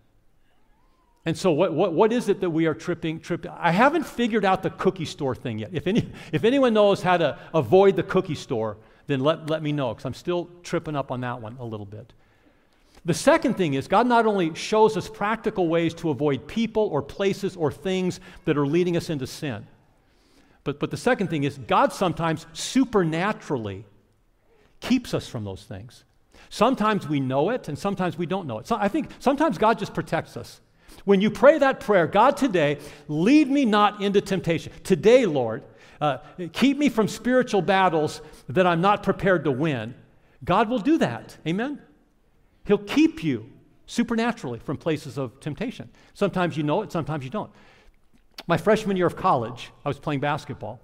And 1.25 1.37
so, 1.37 1.51
what, 1.51 1.73
what, 1.73 1.93
what 1.93 2.11
is 2.11 2.27
it 2.27 2.41
that 2.41 2.49
we 2.49 2.65
are 2.65 2.73
tripping, 2.73 3.19
tripping? 3.19 3.51
I 3.57 3.71
haven't 3.71 4.03
figured 4.05 4.43
out 4.43 4.61
the 4.61 4.69
cookie 4.69 5.05
store 5.05 5.33
thing 5.33 5.59
yet. 5.59 5.69
If, 5.71 5.87
any, 5.87 6.11
if 6.33 6.43
anyone 6.43 6.73
knows 6.73 7.01
how 7.01 7.17
to 7.17 7.39
avoid 7.53 7.95
the 7.95 8.03
cookie 8.03 8.35
store, 8.35 8.77
then 9.07 9.21
let, 9.21 9.49
let 9.49 9.63
me 9.63 9.71
know, 9.71 9.93
because 9.93 10.05
I'm 10.05 10.13
still 10.13 10.49
tripping 10.63 10.95
up 10.95 11.11
on 11.11 11.21
that 11.21 11.41
one 11.41 11.55
a 11.59 11.65
little 11.65 11.85
bit. 11.85 12.11
The 13.05 13.13
second 13.13 13.55
thing 13.55 13.73
is, 13.73 13.87
God 13.87 14.07
not 14.07 14.25
only 14.25 14.53
shows 14.55 14.95
us 14.95 15.09
practical 15.09 15.67
ways 15.67 15.93
to 15.95 16.09
avoid 16.09 16.47
people 16.47 16.83
or 16.83 17.01
places 17.01 17.55
or 17.55 17.71
things 17.71 18.19
that 18.45 18.57
are 18.57 18.67
leading 18.67 18.95
us 18.95 19.09
into 19.09 19.27
sin, 19.27 19.67
but, 20.63 20.79
but 20.79 20.91
the 20.91 20.97
second 20.97 21.29
thing 21.29 21.43
is, 21.43 21.57
God 21.57 21.91
sometimes 21.91 22.45
supernaturally 22.53 23.85
keeps 24.79 25.13
us 25.13 25.27
from 25.27 25.43
those 25.43 25.63
things. 25.63 26.05
Sometimes 26.49 27.07
we 27.07 27.19
know 27.19 27.49
it, 27.49 27.67
and 27.67 27.77
sometimes 27.77 28.17
we 28.17 28.25
don't 28.25 28.47
know 28.47 28.59
it. 28.59 28.67
So 28.67 28.77
I 28.77 28.87
think 28.87 29.09
sometimes 29.19 29.57
God 29.57 29.79
just 29.79 29.93
protects 29.93 30.37
us. 30.37 30.61
When 31.05 31.21
you 31.21 31.29
pray 31.29 31.57
that 31.57 31.79
prayer, 31.79 32.07
God, 32.07 32.37
today, 32.37 32.79
lead 33.07 33.49
me 33.49 33.65
not 33.65 34.01
into 34.01 34.21
temptation. 34.21 34.71
Today, 34.83 35.25
Lord, 35.25 35.63
uh, 35.99 36.17
keep 36.51 36.77
me 36.77 36.89
from 36.89 37.07
spiritual 37.07 37.61
battles 37.61 38.21
that 38.49 38.65
I'm 38.65 38.81
not 38.81 39.03
prepared 39.03 39.43
to 39.45 39.51
win. 39.51 39.95
God 40.43 40.69
will 40.69 40.79
do 40.79 40.97
that. 40.97 41.37
Amen? 41.47 41.81
He'll 42.65 42.77
keep 42.77 43.23
you 43.23 43.49
supernaturally 43.85 44.59
from 44.59 44.77
places 44.77 45.17
of 45.17 45.39
temptation. 45.39 45.89
Sometimes 46.13 46.57
you 46.57 46.63
know 46.63 46.81
it, 46.81 46.91
sometimes 46.91 47.23
you 47.23 47.29
don't. 47.29 47.51
My 48.47 48.57
freshman 48.57 48.97
year 48.97 49.05
of 49.05 49.15
college, 49.15 49.71
I 49.85 49.89
was 49.89 49.99
playing 49.99 50.19
basketball. 50.19 50.81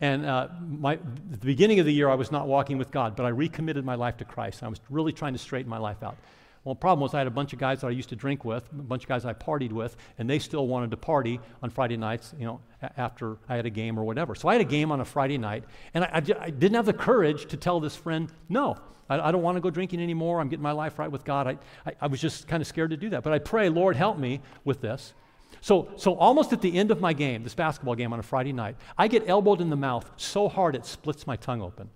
And 0.00 0.26
uh, 0.26 0.48
my, 0.60 0.98
the 1.30 1.38
beginning 1.38 1.80
of 1.80 1.86
the 1.86 1.92
year, 1.92 2.08
I 2.10 2.14
was 2.14 2.30
not 2.30 2.46
walking 2.46 2.78
with 2.78 2.90
God, 2.90 3.16
but 3.16 3.24
I 3.24 3.30
recommitted 3.30 3.84
my 3.84 3.94
life 3.94 4.18
to 4.18 4.24
Christ. 4.24 4.62
I 4.62 4.68
was 4.68 4.80
really 4.90 5.12
trying 5.12 5.32
to 5.32 5.38
straighten 5.38 5.70
my 5.70 5.78
life 5.78 6.02
out. 6.02 6.16
Well, 6.64 6.74
the 6.74 6.80
problem 6.80 7.00
was 7.00 7.12
I 7.12 7.18
had 7.18 7.26
a 7.26 7.30
bunch 7.30 7.52
of 7.52 7.58
guys 7.58 7.80
that 7.80 7.88
I 7.88 7.90
used 7.90 8.10
to 8.10 8.16
drink 8.16 8.44
with, 8.44 8.64
a 8.70 8.82
bunch 8.82 9.02
of 9.02 9.08
guys 9.08 9.24
I 9.24 9.32
partied 9.32 9.72
with, 9.72 9.96
and 10.18 10.30
they 10.30 10.38
still 10.38 10.68
wanted 10.68 10.92
to 10.92 10.96
party 10.96 11.40
on 11.60 11.70
Friday 11.70 11.96
nights, 11.96 12.34
you 12.38 12.46
know, 12.46 12.60
after 12.96 13.38
I 13.48 13.56
had 13.56 13.66
a 13.66 13.70
game 13.70 13.98
or 13.98 14.04
whatever. 14.04 14.36
So 14.36 14.48
I 14.48 14.52
had 14.52 14.60
a 14.60 14.64
game 14.64 14.92
on 14.92 15.00
a 15.00 15.04
Friday 15.04 15.38
night, 15.38 15.64
and 15.92 16.04
I, 16.04 16.08
I, 16.08 16.22
I 16.40 16.50
didn't 16.50 16.74
have 16.74 16.86
the 16.86 16.92
courage 16.92 17.46
to 17.46 17.56
tell 17.56 17.80
this 17.80 17.96
friend, 17.96 18.30
no, 18.48 18.76
I, 19.08 19.28
I 19.28 19.32
don't 19.32 19.42
want 19.42 19.56
to 19.56 19.60
go 19.60 19.70
drinking 19.70 20.00
anymore. 20.00 20.40
I'm 20.40 20.48
getting 20.48 20.62
my 20.62 20.72
life 20.72 21.00
right 21.00 21.10
with 21.10 21.24
God. 21.24 21.58
I, 21.84 21.92
I 22.00 22.06
was 22.06 22.20
just 22.20 22.46
kind 22.46 22.60
of 22.60 22.66
scared 22.68 22.90
to 22.90 22.96
do 22.96 23.10
that. 23.10 23.24
But 23.24 23.32
I 23.32 23.40
pray, 23.40 23.68
Lord, 23.68 23.96
help 23.96 24.18
me 24.18 24.40
with 24.64 24.80
this. 24.80 25.14
So, 25.60 25.88
so 25.96 26.14
almost 26.14 26.52
at 26.52 26.60
the 26.60 26.76
end 26.76 26.90
of 26.90 27.00
my 27.00 27.12
game, 27.12 27.42
this 27.42 27.54
basketball 27.54 27.94
game 27.96 28.12
on 28.12 28.20
a 28.20 28.22
Friday 28.22 28.52
night, 28.52 28.76
I 28.96 29.08
get 29.08 29.28
elbowed 29.28 29.60
in 29.60 29.68
the 29.68 29.76
mouth 29.76 30.08
so 30.16 30.48
hard 30.48 30.76
it 30.76 30.86
splits 30.86 31.26
my 31.26 31.36
tongue 31.36 31.60
open. 31.60 31.90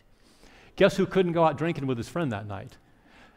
Guess 0.77 0.97
who 0.97 1.07
couldn't 1.07 1.33
go 1.33 1.45
out 1.45 1.57
drinking 1.57 1.87
with 1.87 1.99
his 1.99 2.09
friend 2.09 2.33
that 2.33 2.47
night? 2.47 2.77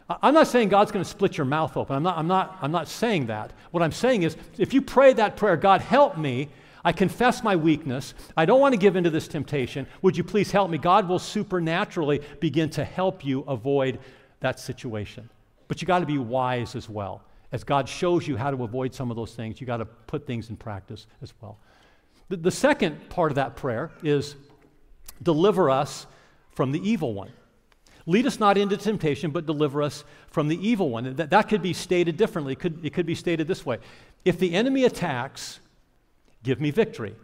I'm 0.10 0.34
not 0.34 0.48
saying 0.48 0.70
God's 0.70 0.92
going 0.92 1.04
to 1.04 1.10
split 1.10 1.38
your 1.38 1.46
mouth 1.46 1.78
open. 1.78 1.96
I'm 1.96 2.04
not, 2.04 2.18
I'm, 2.18 2.28
not, 2.28 2.58
I'm 2.62 2.72
not 2.72 2.88
saying 2.88 3.28
that. 3.28 3.52
What 3.72 3.84
I'm 3.84 3.92
saying 3.92 4.24
is, 4.24 4.36
if 4.58 4.74
you 4.74 4.82
pray 4.82 5.14
that 5.14 5.38
prayer, 5.38 5.56
God, 5.56 5.82
help 5.82 6.18
me. 6.18 6.50
I 6.84 6.94
confess 6.94 7.44
my 7.44 7.56
weakness. 7.56 8.14
I 8.38 8.46
don't 8.46 8.62
want 8.62 8.74
to 8.74 8.80
give 8.80 8.96
into 8.96 9.10
this 9.10 9.28
temptation. 9.28 9.86
Would 10.02 10.18
you 10.18 10.24
please 10.24 10.50
help 10.50 10.72
me? 10.72 10.78
God 10.78 11.08
will 11.08 11.20
supernaturally 11.20 12.22
begin 12.40 12.70
to 12.72 12.84
help 12.86 13.24
you 13.24 13.42
avoid 13.42 14.00
that 14.40 14.60
situation. 14.60 15.30
But 15.68 15.82
you 15.82 15.86
got 15.86 16.00
to 16.00 16.06
be 16.06 16.18
wise 16.18 16.76
as 16.76 16.90
well. 16.90 17.22
As 17.52 17.64
God 17.64 17.88
shows 17.90 18.28
you 18.28 18.38
how 18.38 18.50
to 18.50 18.64
avoid 18.64 18.94
some 18.96 19.12
of 19.12 19.18
those 19.18 19.36
things, 19.36 19.60
you 19.60 19.68
got 19.68 19.78
to 19.78 19.86
put 19.86 20.26
things 20.26 20.50
in 20.50 20.56
practice 20.56 21.06
as 21.22 21.34
well. 21.42 21.60
The, 22.30 22.38
the 22.38 22.52
second 22.52 23.10
part 23.10 23.32
of 23.32 23.36
that 23.36 23.56
prayer 23.56 23.92
is 24.02 24.36
deliver 25.22 25.70
us 25.70 26.08
from 26.52 26.72
the 26.72 26.90
evil 26.90 27.14
one. 27.14 27.32
Lead 28.06 28.26
us 28.26 28.40
not 28.40 28.58
into 28.58 28.78
temptation, 28.78 29.32
but 29.32 29.46
deliver 29.46 29.82
us 29.84 30.04
from 30.28 30.48
the 30.48 30.68
evil 30.68 30.90
one. 30.90 31.16
That, 31.16 31.30
that 31.30 31.50
could 31.50 31.62
be 31.62 31.74
stated 31.74 32.18
differently. 32.18 32.54
It 32.54 32.60
could, 32.60 32.86
it 32.86 32.94
could 32.94 33.06
be 33.06 33.16
stated 33.16 33.48
this 33.48 33.66
way 33.66 33.80
If 34.26 34.40
the 34.40 34.54
enemy 34.54 34.86
attacks, 34.86 35.60
give 36.44 36.60
me 36.60 36.72
victory. 36.72 37.16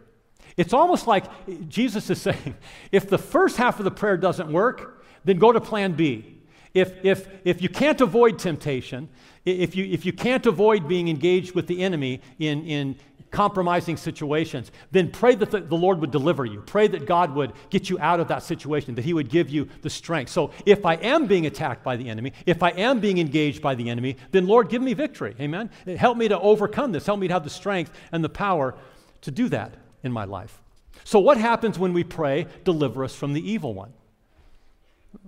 It's 0.56 0.72
almost 0.72 1.06
like 1.06 1.24
Jesus 1.68 2.08
is 2.10 2.20
saying, 2.22 2.56
if 2.92 3.08
the 3.08 3.18
first 3.18 3.56
half 3.56 3.78
of 3.78 3.84
the 3.84 3.90
prayer 3.90 4.16
doesn't 4.16 4.50
work, 4.50 5.04
then 5.24 5.38
go 5.38 5.52
to 5.52 5.60
plan 5.60 5.92
B. 5.92 6.32
If, 6.72 7.04
if, 7.04 7.26
if 7.44 7.62
you 7.62 7.70
can't 7.70 8.00
avoid 8.02 8.38
temptation, 8.38 9.08
if 9.46 9.74
you, 9.74 9.86
if 9.86 10.04
you 10.04 10.12
can't 10.12 10.44
avoid 10.44 10.86
being 10.86 11.08
engaged 11.08 11.54
with 11.54 11.66
the 11.68 11.82
enemy 11.82 12.20
in, 12.38 12.66
in 12.66 12.96
compromising 13.30 13.96
situations, 13.96 14.70
then 14.90 15.10
pray 15.10 15.34
that 15.34 15.50
the, 15.50 15.60
the, 15.60 15.76
Lord 15.76 16.00
would 16.00 16.10
deliver 16.10 16.44
you. 16.44 16.62
Pray 16.62 16.86
that 16.88 17.06
God 17.06 17.34
would 17.34 17.52
get 17.70 17.90
you 17.90 17.98
out 17.98 18.20
of 18.20 18.28
that 18.28 18.42
situation, 18.42 18.94
that 18.94 19.04
He 19.04 19.14
would 19.14 19.28
give 19.28 19.48
you 19.48 19.68
the 19.82 19.90
strength. 19.90 20.30
So 20.30 20.52
if 20.64 20.86
I 20.86 20.94
am 20.94 21.26
being 21.26 21.46
attacked 21.46 21.82
by 21.82 21.96
the 21.96 22.08
enemy, 22.08 22.32
if 22.46 22.62
I 22.62 22.70
am 22.70 23.00
being 23.00 23.18
engaged 23.18 23.62
by 23.62 23.74
the 23.74 23.90
enemy, 23.90 24.16
then 24.30 24.46
Lord, 24.46 24.68
give 24.68 24.82
me 24.82 24.94
victory. 24.94 25.34
Amen? 25.40 25.70
Help 25.96 26.16
me 26.16 26.28
to 26.28 26.38
overcome 26.38 26.92
this. 26.92 27.06
Help 27.06 27.20
me 27.20 27.28
to 27.28 27.34
have 27.34 27.44
the 27.44 27.50
strength 27.50 27.92
and 28.12 28.22
the 28.22 28.28
power 28.28 28.74
to 29.22 29.30
do 29.30 29.48
that 29.48 29.74
in 30.02 30.12
my 30.12 30.24
life. 30.24 30.60
So, 31.04 31.18
what 31.18 31.36
happens 31.36 31.78
when 31.78 31.92
we 31.92 32.04
pray, 32.04 32.46
deliver 32.64 33.04
us 33.04 33.14
from 33.14 33.32
the 33.32 33.50
evil 33.50 33.74
one? 33.74 33.92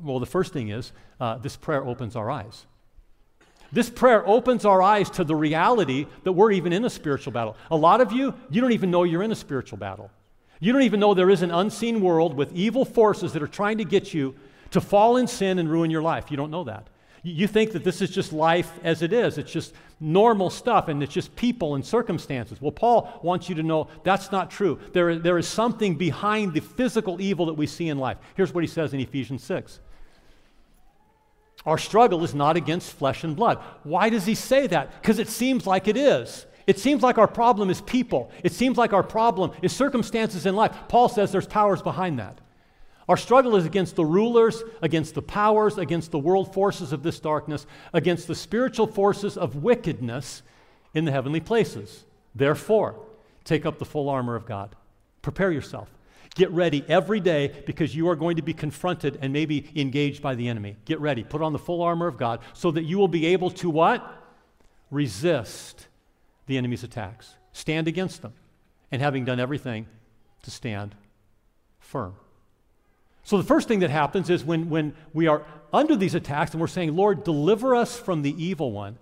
Well, 0.02 0.18
the 0.18 0.26
first 0.26 0.52
thing 0.52 0.68
is 0.68 0.92
uh, 1.20 1.38
this 1.38 1.56
prayer 1.56 1.84
opens 1.84 2.16
our 2.16 2.30
eyes. 2.30 2.66
This 3.70 3.90
prayer 3.90 4.26
opens 4.26 4.64
our 4.64 4.80
eyes 4.80 5.10
to 5.10 5.24
the 5.24 5.36
reality 5.36 6.06
that 6.24 6.32
we're 6.32 6.52
even 6.52 6.72
in 6.72 6.84
a 6.84 6.90
spiritual 6.90 7.32
battle. 7.32 7.56
A 7.70 7.76
lot 7.76 8.00
of 8.00 8.12
you, 8.12 8.34
you 8.50 8.60
don't 8.60 8.72
even 8.72 8.90
know 8.90 9.04
you're 9.04 9.22
in 9.22 9.32
a 9.32 9.36
spiritual 9.36 9.78
battle. 9.78 10.10
You 10.60 10.72
don't 10.72 10.82
even 10.82 11.00
know 11.00 11.14
there 11.14 11.30
is 11.30 11.42
an 11.42 11.50
unseen 11.50 12.00
world 12.00 12.34
with 12.34 12.52
evil 12.52 12.84
forces 12.84 13.32
that 13.34 13.42
are 13.42 13.48
trying 13.48 13.78
to 13.78 13.84
get 13.84 14.14
you 14.14 14.34
to 14.70 14.80
fall 14.80 15.16
in 15.16 15.26
sin 15.26 15.58
and 15.58 15.70
ruin 15.70 15.90
your 15.90 16.02
life. 16.02 16.30
You 16.30 16.36
don't 16.36 16.50
know 16.50 16.64
that. 16.64 16.88
You 17.22 17.46
think 17.46 17.72
that 17.72 17.84
this 17.84 18.00
is 18.00 18.10
just 18.10 18.32
life 18.32 18.70
as 18.84 19.02
it 19.02 19.12
is. 19.12 19.38
It's 19.38 19.52
just 19.52 19.74
normal 20.00 20.50
stuff 20.50 20.88
and 20.88 21.02
it's 21.02 21.12
just 21.12 21.34
people 21.36 21.74
and 21.74 21.84
circumstances. 21.84 22.60
Well, 22.60 22.72
Paul 22.72 23.20
wants 23.22 23.48
you 23.48 23.54
to 23.56 23.62
know 23.62 23.88
that's 24.04 24.30
not 24.30 24.50
true. 24.50 24.78
There, 24.92 25.16
there 25.18 25.38
is 25.38 25.48
something 25.48 25.96
behind 25.96 26.54
the 26.54 26.60
physical 26.60 27.20
evil 27.20 27.46
that 27.46 27.54
we 27.54 27.66
see 27.66 27.88
in 27.88 27.98
life. 27.98 28.18
Here's 28.36 28.54
what 28.54 28.62
he 28.62 28.68
says 28.68 28.94
in 28.94 29.00
Ephesians 29.00 29.42
6 29.44 29.80
Our 31.66 31.78
struggle 31.78 32.24
is 32.24 32.34
not 32.34 32.56
against 32.56 32.92
flesh 32.92 33.24
and 33.24 33.36
blood. 33.36 33.58
Why 33.82 34.08
does 34.08 34.26
he 34.26 34.34
say 34.34 34.66
that? 34.68 35.00
Because 35.00 35.18
it 35.18 35.28
seems 35.28 35.66
like 35.66 35.88
it 35.88 35.96
is. 35.96 36.46
It 36.66 36.78
seems 36.78 37.02
like 37.02 37.18
our 37.18 37.26
problem 37.26 37.70
is 37.70 37.80
people. 37.80 38.30
It 38.44 38.52
seems 38.52 38.76
like 38.76 38.92
our 38.92 39.02
problem 39.02 39.52
is 39.62 39.72
circumstances 39.72 40.46
in 40.46 40.54
life. 40.54 40.76
Paul 40.88 41.08
says 41.08 41.32
there's 41.32 41.46
powers 41.46 41.82
behind 41.82 42.18
that. 42.18 42.40
Our 43.08 43.16
struggle 43.16 43.56
is 43.56 43.64
against 43.64 43.96
the 43.96 44.04
rulers, 44.04 44.62
against 44.82 45.14
the 45.14 45.22
powers, 45.22 45.78
against 45.78 46.10
the 46.10 46.18
world 46.18 46.52
forces 46.52 46.92
of 46.92 47.02
this 47.02 47.18
darkness, 47.20 47.66
against 47.94 48.26
the 48.28 48.34
spiritual 48.34 48.86
forces 48.86 49.38
of 49.38 49.56
wickedness 49.56 50.42
in 50.92 51.06
the 51.06 51.12
heavenly 51.12 51.40
places. 51.40 52.04
Therefore, 52.34 52.96
take 53.44 53.64
up 53.64 53.78
the 53.78 53.86
full 53.86 54.10
armor 54.10 54.34
of 54.34 54.44
God. 54.44 54.76
Prepare 55.22 55.52
yourself. 55.52 55.88
Get 56.34 56.50
ready 56.50 56.84
every 56.88 57.20
day 57.20 57.62
because 57.66 57.94
you 57.94 58.08
are 58.08 58.16
going 58.16 58.36
to 58.36 58.42
be 58.42 58.52
confronted 58.52 59.18
and 59.20 59.32
maybe 59.32 59.70
engaged 59.74 60.22
by 60.22 60.34
the 60.34 60.48
enemy. 60.48 60.76
Get 60.84 61.00
ready. 61.00 61.24
Put 61.24 61.42
on 61.42 61.52
the 61.52 61.58
full 61.58 61.82
armor 61.82 62.06
of 62.06 62.16
God 62.16 62.40
so 62.52 62.70
that 62.70 62.84
you 62.84 62.98
will 62.98 63.08
be 63.08 63.26
able 63.26 63.50
to 63.52 63.70
what? 63.70 64.04
Resist 64.90 65.88
the 66.46 66.56
enemy's 66.56 66.84
attacks. 66.84 67.34
Stand 67.52 67.88
against 67.88 68.22
them. 68.22 68.34
And 68.90 69.02
having 69.02 69.24
done 69.24 69.38
everything, 69.38 69.86
to 70.42 70.50
stand 70.50 70.94
firm. 71.78 72.14
So, 73.22 73.36
the 73.36 73.44
first 73.44 73.68
thing 73.68 73.80
that 73.80 73.90
happens 73.90 74.30
is 74.30 74.44
when, 74.44 74.70
when 74.70 74.94
we 75.12 75.26
are 75.26 75.44
under 75.72 75.96
these 75.96 76.14
attacks 76.14 76.52
and 76.52 76.60
we're 76.60 76.66
saying, 76.66 76.96
Lord, 76.96 77.24
deliver 77.24 77.74
us 77.74 77.98
from 77.98 78.22
the 78.22 78.42
evil 78.42 78.72
one, 78.72 78.98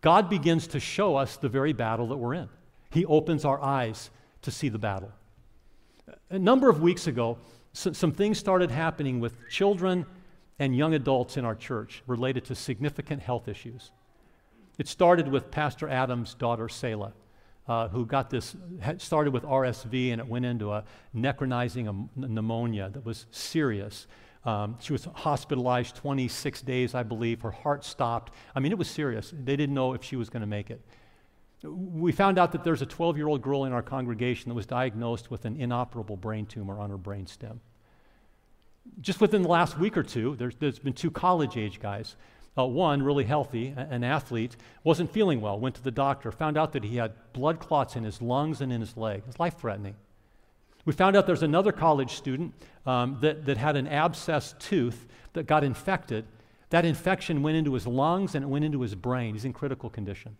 God 0.00 0.28
begins 0.28 0.66
to 0.68 0.80
show 0.80 1.16
us 1.16 1.36
the 1.36 1.48
very 1.48 1.72
battle 1.72 2.08
that 2.08 2.16
we're 2.16 2.34
in. 2.34 2.48
He 2.90 3.04
opens 3.06 3.44
our 3.44 3.60
eyes 3.62 4.10
to 4.42 4.50
see 4.50 4.68
the 4.68 4.78
battle. 4.78 5.12
A 6.30 6.38
number 6.38 6.68
of 6.68 6.80
weeks 6.80 7.06
ago, 7.06 7.38
some 7.72 8.12
things 8.12 8.38
started 8.38 8.70
happening 8.70 9.20
with 9.20 9.34
children 9.50 10.06
and 10.58 10.76
young 10.76 10.94
adults 10.94 11.36
in 11.36 11.44
our 11.44 11.54
church 11.54 12.02
related 12.06 12.44
to 12.46 12.54
significant 12.54 13.22
health 13.22 13.48
issues. 13.48 13.90
It 14.78 14.88
started 14.88 15.28
with 15.28 15.50
Pastor 15.50 15.88
Adam's 15.88 16.34
daughter, 16.34 16.68
Selah 16.68 17.12
uh, 17.66 17.88
who 17.88 18.04
got 18.04 18.30
this, 18.30 18.56
started 18.98 19.32
with 19.32 19.42
RSV 19.44 20.12
and 20.12 20.20
it 20.20 20.26
went 20.26 20.44
into 20.44 20.72
a 20.72 20.84
necrotizing 21.14 22.08
pneumonia 22.14 22.90
that 22.90 23.04
was 23.04 23.26
serious. 23.30 24.06
Um, 24.44 24.76
she 24.80 24.92
was 24.92 25.08
hospitalized 25.14 25.96
26 25.96 26.62
days, 26.62 26.94
I 26.94 27.02
believe. 27.02 27.40
Her 27.40 27.50
heart 27.50 27.84
stopped. 27.84 28.34
I 28.54 28.60
mean, 28.60 28.72
it 28.72 28.78
was 28.78 28.88
serious. 28.88 29.32
They 29.32 29.56
didn't 29.56 29.74
know 29.74 29.94
if 29.94 30.04
she 30.04 30.16
was 30.16 30.28
going 30.28 30.42
to 30.42 30.46
make 30.46 30.70
it. 30.70 30.82
We 31.64 32.12
found 32.12 32.38
out 32.38 32.52
that 32.52 32.62
there's 32.62 32.82
a 32.82 32.86
12 32.86 33.16
year 33.16 33.26
old 33.26 33.42
girl 33.42 33.64
in 33.64 33.72
our 33.72 33.82
congregation 33.82 34.50
that 34.50 34.54
was 34.54 34.66
diagnosed 34.66 35.30
with 35.30 35.44
an 35.44 35.60
inoperable 35.60 36.16
brain 36.16 36.46
tumor 36.46 36.78
on 36.78 36.90
her 36.90 36.98
brain 36.98 37.26
stem. 37.26 37.60
Just 39.00 39.20
within 39.20 39.42
the 39.42 39.48
last 39.48 39.78
week 39.78 39.96
or 39.96 40.02
two, 40.02 40.36
there's, 40.36 40.54
there's 40.56 40.78
been 40.78 40.92
two 40.92 41.10
college 41.10 41.56
age 41.56 41.80
guys 41.80 42.16
uh, 42.56 42.64
one, 42.64 43.02
really 43.02 43.24
healthy, 43.24 43.74
an 43.76 44.04
athlete, 44.04 44.56
wasn't 44.84 45.10
feeling 45.10 45.40
well, 45.40 45.58
went 45.58 45.74
to 45.74 45.82
the 45.82 45.90
doctor, 45.90 46.30
found 46.30 46.56
out 46.56 46.72
that 46.72 46.84
he 46.84 46.96
had 46.96 47.12
blood 47.32 47.58
clots 47.58 47.96
in 47.96 48.04
his 48.04 48.22
lungs 48.22 48.60
and 48.60 48.72
in 48.72 48.80
his 48.80 48.96
leg. 48.96 49.22
It's 49.26 49.40
life 49.40 49.58
threatening. 49.58 49.96
We 50.84 50.92
found 50.92 51.16
out 51.16 51.26
there's 51.26 51.42
another 51.42 51.72
college 51.72 52.12
student 52.12 52.54
um, 52.86 53.18
that, 53.22 53.46
that 53.46 53.56
had 53.56 53.76
an 53.76 53.86
abscessed 53.86 54.58
tooth 54.58 55.06
that 55.32 55.46
got 55.46 55.64
infected. 55.64 56.26
That 56.70 56.84
infection 56.84 57.42
went 57.42 57.56
into 57.56 57.74
his 57.74 57.86
lungs 57.86 58.34
and 58.34 58.44
it 58.44 58.48
went 58.48 58.64
into 58.64 58.80
his 58.82 58.94
brain. 58.94 59.34
He's 59.34 59.44
in 59.44 59.52
critical 59.52 59.90
condition. 59.90 60.36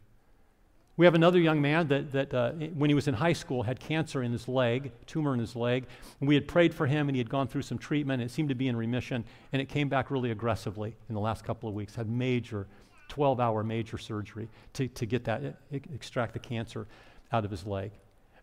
We 0.97 1.07
have 1.07 1.17
another 1.17 1.41
young 1.41 1.61
man 1.61 1.89
that, 1.89 2.13
that 2.13 2.33
uh, 2.33 2.53
when 2.53 2.89
he 2.89 2.95
was 2.95 3.09
in 3.09 3.15
high 3.15 3.33
school, 3.33 3.65
had 3.65 3.81
cancer 3.81 4.23
in 4.23 4.31
his 4.31 4.47
leg, 4.47 4.93
tumor 5.07 5.35
in 5.35 5.41
his 5.41 5.57
leg. 5.57 5.87
And 6.21 6.29
we 6.29 6.37
had 6.37 6.47
prayed 6.47 6.73
for 6.73 6.87
him, 6.87 7.09
and 7.09 7.17
he 7.17 7.19
had 7.19 7.29
gone 7.29 7.49
through 7.49 7.63
some 7.63 7.79
treatment. 7.79 8.23
It 8.23 8.31
seemed 8.31 8.49
to 8.51 8.55
be 8.55 8.69
in 8.69 8.77
remission, 8.77 9.25
and 9.53 9.61
it 9.61 9.69
came 9.69 9.89
back 9.89 10.13
really 10.13 10.31
aggressively 10.31 10.95
in 11.09 11.15
the 11.15 11.21
last 11.21 11.45
couple 11.45 11.69
of 11.69 11.75
weeks. 11.75 11.97
Had 11.97 12.09
major, 12.09 12.69
12 13.09 13.41
hour 13.41 13.65
major 13.65 13.99
surgery 13.99 14.49
to, 14.75 14.87
to 14.87 15.05
get 15.05 15.25
that, 15.25 15.57
extract 15.73 16.33
the 16.33 16.39
cancer 16.39 16.87
out 17.33 17.45
of 17.45 17.51
his 17.51 17.67
leg. 17.67 17.91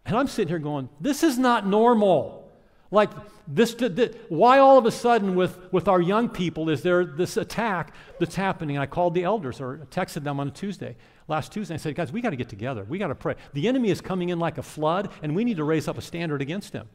And 0.05 0.17
I'm 0.17 0.27
sitting 0.27 0.49
here 0.49 0.59
going, 0.59 0.89
this 0.99 1.23
is 1.23 1.37
not 1.37 1.65
normal. 1.65 2.49
Like, 2.89 3.11
this, 3.47 3.73
this, 3.75 4.13
why 4.27 4.59
all 4.59 4.77
of 4.77 4.85
a 4.85 4.91
sudden 4.91 5.35
with, 5.35 5.57
with 5.71 5.87
our 5.87 6.01
young 6.01 6.27
people 6.27 6.69
is 6.69 6.81
there 6.81 7.05
this 7.05 7.37
attack 7.37 7.93
that's 8.19 8.35
happening? 8.35 8.77
I 8.77 8.87
called 8.87 9.13
the 9.13 9.23
elders 9.23 9.61
or 9.61 9.87
texted 9.89 10.23
them 10.23 10.41
on 10.41 10.49
a 10.49 10.51
Tuesday 10.51 10.97
last 11.27 11.51
Tuesday. 11.51 11.75
I 11.75 11.77
said, 11.77 11.95
guys, 11.95 12.11
we 12.11 12.21
got 12.21 12.31
to 12.31 12.35
get 12.35 12.49
together. 12.49 12.83
We 12.83 12.97
got 12.97 13.07
to 13.07 13.15
pray. 13.15 13.35
The 13.53 13.67
enemy 13.67 13.89
is 13.89 14.01
coming 14.01 14.29
in 14.29 14.39
like 14.39 14.57
a 14.57 14.63
flood, 14.63 15.09
and 15.21 15.35
we 15.35 15.43
need 15.43 15.57
to 15.57 15.63
raise 15.63 15.87
up 15.87 15.97
a 15.97 16.01
standard 16.01 16.41
against 16.41 16.73
him. 16.73 16.87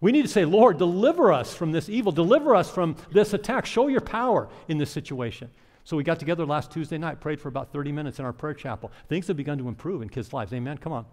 We 0.00 0.12
need 0.12 0.22
to 0.22 0.28
say, 0.28 0.44
Lord, 0.44 0.78
deliver 0.78 1.32
us 1.32 1.54
from 1.54 1.72
this 1.72 1.88
evil, 1.88 2.12
deliver 2.12 2.54
us 2.54 2.70
from 2.70 2.96
this 3.12 3.32
attack. 3.32 3.64
Show 3.66 3.88
your 3.88 4.02
power 4.02 4.48
in 4.68 4.78
this 4.78 4.90
situation. 4.90 5.50
So 5.84 5.96
we 5.96 6.02
got 6.02 6.18
together 6.18 6.44
last 6.44 6.70
Tuesday 6.70 6.98
night, 6.98 7.20
prayed 7.20 7.40
for 7.40 7.48
about 7.48 7.72
30 7.72 7.92
minutes 7.92 8.18
in 8.18 8.24
our 8.24 8.32
prayer 8.32 8.54
chapel. 8.54 8.90
Things 9.08 9.28
have 9.28 9.36
begun 9.36 9.56
to 9.58 9.68
improve 9.68 10.02
in 10.02 10.08
kids' 10.08 10.32
lives. 10.32 10.52
Amen. 10.52 10.78
Come 10.78 10.92
on. 10.92 11.06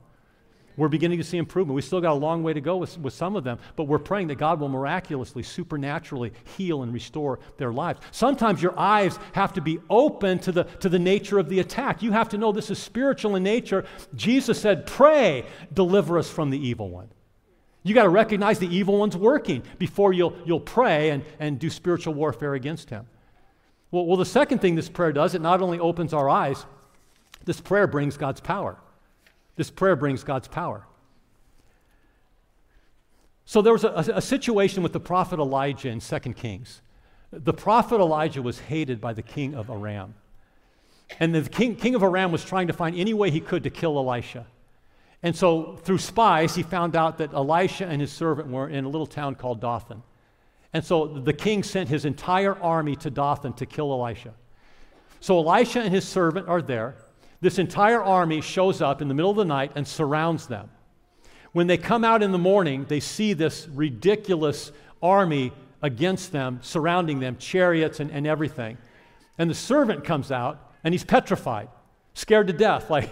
We're 0.76 0.88
beginning 0.88 1.20
to 1.20 1.24
see 1.24 1.38
improvement. 1.38 1.76
We 1.76 1.82
still 1.82 2.02
got 2.02 2.14
a 2.14 2.16
long 2.16 2.42
way 2.42 2.54
to 2.54 2.62
go 2.62 2.78
with, 2.78 2.98
with 2.98 3.14
some 3.14 3.36
of 3.36 3.44
them, 3.44 3.60
but 3.76 3.84
we're 3.84 4.00
praying 4.00 4.28
that 4.28 4.38
God 4.38 4.60
will 4.60 4.70
miraculously, 4.70 5.44
supernaturally 5.44 6.34
heal 6.58 6.84
and 6.84 6.94
restore 6.94 7.40
their 7.58 7.72
lives. 7.72 8.00
Sometimes 8.12 8.62
your 8.62 8.78
eyes 8.78 9.20
have 9.34 9.54
to 9.54 9.62
be 9.62 9.80
open 9.90 10.40
to 10.40 10.52
the, 10.52 10.64
to 10.64 10.90
the 10.90 11.00
nature 11.00 11.38
of 11.38 11.50
the 11.50 11.60
attack. 11.60 12.02
You 12.02 12.12
have 12.12 12.30
to 12.30 12.38
know 12.38 12.52
this 12.52 12.72
is 12.72 12.80
spiritual 12.80 13.36
in 13.36 13.44
nature. 13.44 13.86
Jesus 14.16 14.60
said, 14.60 14.88
Pray, 14.88 15.46
deliver 15.74 16.18
us 16.18 16.30
from 16.30 16.50
the 16.50 16.68
evil 16.68 16.90
one. 16.90 17.10
You 17.84 17.94
got 17.94 18.04
to 18.04 18.10
recognize 18.10 18.60
the 18.60 18.74
evil 18.74 18.98
one's 18.98 19.18
working 19.18 19.62
before 19.78 20.14
you'll, 20.14 20.36
you'll 20.46 20.60
pray 20.60 21.10
and, 21.10 21.24
and 21.40 21.60
do 21.60 21.70
spiritual 21.70 22.14
warfare 22.14 22.54
against 22.54 22.90
him. 22.90 23.06
Well, 23.92 24.06
well, 24.06 24.18
the 24.18 24.26
second 24.26 24.60
thing 24.60 24.76
this 24.76 24.90
prayer 24.90 25.12
does, 25.12 25.36
it 25.36 25.42
not 25.42 25.62
only 25.62 25.80
opens 25.80 26.14
our 26.14 26.30
eyes, 26.30 26.66
this 27.46 27.60
prayer 27.62 27.86
brings 27.86 28.18
God's 28.18 28.40
power. 28.40 28.78
This 29.56 29.70
prayer 29.70 29.96
brings 29.96 30.24
God's 30.24 30.48
power. 30.48 30.86
So 33.46 33.62
there 33.62 33.74
was 33.74 33.84
a, 33.84 34.14
a, 34.16 34.22
situation 34.22 34.84
with 34.84 34.94
the 34.94 35.00
prophet 35.00 35.40
Elijah 35.40 35.90
in 35.90 36.00
2 36.00 36.20
Kings. 36.34 36.82
The 37.32 37.54
prophet 37.54 38.00
Elijah 38.00 38.42
was 38.42 38.60
hated 38.60 39.02
by 39.02 39.14
the 39.14 39.22
king 39.22 39.54
of 39.54 39.70
Aram. 39.70 40.16
And 41.20 41.36
the 41.36 41.42
king, 41.42 41.76
king 41.76 41.94
of 41.94 42.04
Aram 42.04 42.32
was 42.32 42.44
trying 42.44 42.68
to 42.68 42.74
find 42.74 42.96
any 42.96 43.14
way 43.14 43.30
he 43.32 43.42
could 43.42 43.64
to 43.64 43.70
kill 43.70 43.98
Elisha. 43.98 44.48
And 45.22 45.36
so, 45.36 45.78
through 45.84 46.00
spies, 46.00 46.56
he 46.56 46.64
found 46.64 46.96
out 46.96 47.18
that 47.20 47.34
Elisha 47.34 47.86
and 47.86 48.02
his 48.02 48.12
servant 48.12 48.50
were 48.50 48.70
in 48.70 48.86
a 48.86 48.90
little 48.90 49.08
town 49.08 49.36
called 49.36 49.62
Dothan. 49.62 50.04
And 50.74 50.84
so 50.84 51.06
the 51.06 51.34
king 51.34 51.62
sent 51.62 51.88
his 51.88 52.04
entire 52.04 52.60
army 52.62 52.96
to 52.98 53.12
Dothan 53.12 53.54
to 53.54 53.66
kill 53.66 53.94
Elisha. 53.94 54.34
So 55.20 55.38
Elisha 55.38 55.82
and 55.82 55.94
his 55.94 56.06
servant 56.08 56.50
are 56.50 56.62
there. 56.62 56.96
This 57.44 57.60
entire 57.60 58.02
army 58.02 58.40
shows 58.40 58.82
up 58.82 59.02
in 59.02 59.10
the 59.10 59.14
middle 59.14 59.30
of 59.30 59.36
the 59.36 59.44
night 59.44 59.74
and 59.76 59.86
surrounds 59.86 60.48
them. 60.48 60.70
When 61.52 61.68
they 61.68 61.76
come 61.78 62.06
out 62.06 62.24
in 62.24 62.32
the 62.32 62.38
morning, 62.38 62.86
they 62.88 63.02
see 63.02 63.34
this 63.34 63.68
ridiculous 63.68 64.72
army 65.02 65.52
against 65.82 66.32
them, 66.32 66.60
surrounding 66.62 67.20
them, 67.20 67.36
chariots 67.36 68.00
and, 68.00 68.10
and 68.12 68.26
everything. 68.26 68.78
And 69.38 69.50
the 69.50 69.56
servant 69.56 70.06
comes 70.06 70.32
out 70.32 70.72
and 70.86 70.94
he's 70.94 71.04
petrified, 71.04 71.68
scared 72.14 72.48
to 72.48 72.54
death, 72.54 72.90
like, 72.90 73.10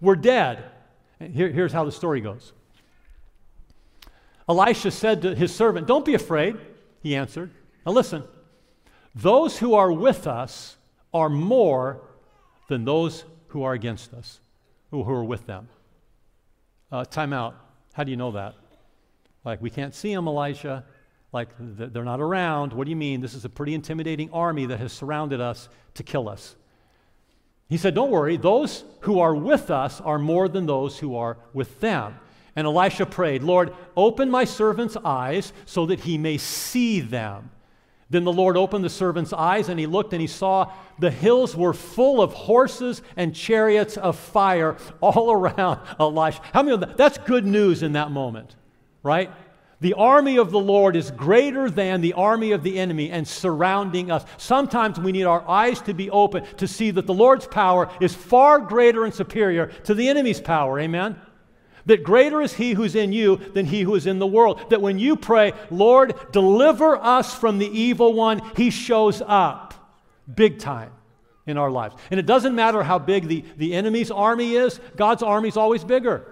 we're 0.00 0.14
dead. 0.14 0.62
Here, 1.18 1.50
here's 1.50 1.72
how 1.72 1.84
the 1.84 1.90
story 1.90 2.20
goes 2.20 2.52
Elisha 4.48 4.92
said 4.92 5.22
to 5.22 5.34
his 5.34 5.52
servant, 5.52 5.88
Don't 5.88 6.04
be 6.04 6.14
afraid, 6.14 6.56
he 7.02 7.16
answered. 7.16 7.50
Now 7.84 7.90
listen, 7.90 8.22
those 9.16 9.58
who 9.58 9.74
are 9.74 9.90
with 9.90 10.28
us 10.28 10.76
are 11.12 11.28
more 11.28 12.02
than 12.68 12.84
those 12.84 13.24
who 13.50 13.62
are 13.62 13.72
against 13.72 14.12
us, 14.14 14.40
who, 14.90 15.04
who 15.04 15.12
are 15.12 15.24
with 15.24 15.46
them. 15.46 15.68
Uh, 16.90 17.04
time 17.04 17.32
out. 17.32 17.54
How 17.92 18.04
do 18.04 18.10
you 18.10 18.16
know 18.16 18.32
that? 18.32 18.54
Like, 19.44 19.60
we 19.62 19.70
can't 19.70 19.94
see 19.94 20.14
them, 20.14 20.26
Elisha. 20.26 20.84
Like, 21.32 21.48
they're 21.58 22.04
not 22.04 22.20
around. 22.20 22.72
What 22.72 22.84
do 22.84 22.90
you 22.90 22.96
mean? 22.96 23.20
This 23.20 23.34
is 23.34 23.44
a 23.44 23.48
pretty 23.48 23.74
intimidating 23.74 24.30
army 24.32 24.66
that 24.66 24.80
has 24.80 24.92
surrounded 24.92 25.40
us 25.40 25.68
to 25.94 26.02
kill 26.02 26.28
us. 26.28 26.56
He 27.68 27.76
said, 27.76 27.94
Don't 27.94 28.10
worry, 28.10 28.36
those 28.36 28.84
who 29.00 29.20
are 29.20 29.34
with 29.34 29.70
us 29.70 30.00
are 30.00 30.18
more 30.18 30.48
than 30.48 30.66
those 30.66 30.98
who 30.98 31.16
are 31.16 31.38
with 31.52 31.80
them. 31.80 32.18
And 32.56 32.66
Elisha 32.66 33.06
prayed, 33.06 33.44
Lord, 33.44 33.72
open 33.96 34.28
my 34.28 34.44
servant's 34.44 34.96
eyes 35.04 35.52
so 35.66 35.86
that 35.86 36.00
he 36.00 36.18
may 36.18 36.36
see 36.36 37.00
them. 37.00 37.50
Then 38.10 38.24
the 38.24 38.32
Lord 38.32 38.56
opened 38.56 38.84
the 38.84 38.90
servant's 38.90 39.32
eyes, 39.32 39.68
and 39.68 39.78
he 39.78 39.86
looked 39.86 40.12
and 40.12 40.20
he 40.20 40.26
saw 40.26 40.72
the 40.98 41.12
hills 41.12 41.56
were 41.56 41.72
full 41.72 42.20
of 42.20 42.32
horses 42.32 43.02
and 43.16 43.34
chariots 43.34 43.96
of 43.96 44.18
fire 44.18 44.76
all 45.00 45.30
around 45.32 45.80
Elisha. 45.98 46.42
How 46.52 46.62
many 46.62 46.76
that? 46.76 46.96
That's 46.96 47.18
good 47.18 47.46
news 47.46 47.82
in 47.84 47.92
that 47.92 48.10
moment, 48.10 48.56
right? 49.04 49.30
The 49.80 49.94
army 49.94 50.36
of 50.36 50.50
the 50.50 50.60
Lord 50.60 50.94
is 50.94 51.10
greater 51.12 51.70
than 51.70 52.02
the 52.02 52.12
army 52.12 52.52
of 52.52 52.62
the 52.62 52.78
enemy 52.78 53.10
and 53.10 53.26
surrounding 53.26 54.10
us. 54.10 54.26
Sometimes 54.36 55.00
we 55.00 55.12
need 55.12 55.24
our 55.24 55.48
eyes 55.48 55.80
to 55.82 55.94
be 55.94 56.10
open 56.10 56.44
to 56.56 56.68
see 56.68 56.90
that 56.90 57.06
the 57.06 57.14
Lord's 57.14 57.46
power 57.46 57.90
is 57.98 58.14
far 58.14 58.58
greater 58.58 59.04
and 59.04 59.14
superior 59.14 59.68
to 59.84 59.94
the 59.94 60.08
enemy's 60.08 60.40
power. 60.40 60.78
Amen? 60.80 61.18
That 61.86 62.02
greater 62.02 62.42
is 62.42 62.54
he 62.54 62.72
who's 62.72 62.94
in 62.94 63.12
you 63.12 63.36
than 63.36 63.66
he 63.66 63.82
who 63.82 63.94
is 63.94 64.06
in 64.06 64.18
the 64.18 64.26
world. 64.26 64.70
That 64.70 64.82
when 64.82 64.98
you 64.98 65.16
pray, 65.16 65.52
Lord, 65.70 66.14
deliver 66.32 66.96
us 66.96 67.34
from 67.34 67.58
the 67.58 67.66
evil 67.66 68.12
one, 68.12 68.42
he 68.56 68.70
shows 68.70 69.22
up 69.24 69.74
big 70.32 70.58
time 70.58 70.92
in 71.46 71.56
our 71.56 71.70
lives. 71.70 71.96
And 72.10 72.20
it 72.20 72.26
doesn't 72.26 72.54
matter 72.54 72.82
how 72.82 72.98
big 72.98 73.26
the, 73.26 73.44
the 73.56 73.74
enemy's 73.74 74.10
army 74.10 74.54
is, 74.54 74.80
God's 74.96 75.22
army 75.22 75.48
is 75.48 75.56
always 75.56 75.84
bigger. 75.84 76.26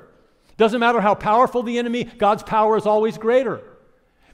Doesn't 0.57 0.81
matter 0.81 1.01
how 1.01 1.15
powerful 1.15 1.63
the 1.63 1.79
enemy, 1.79 2.05
God's 2.05 2.43
power 2.43 2.77
is 2.77 2.87
always 2.87 3.17
greater. 3.17 3.61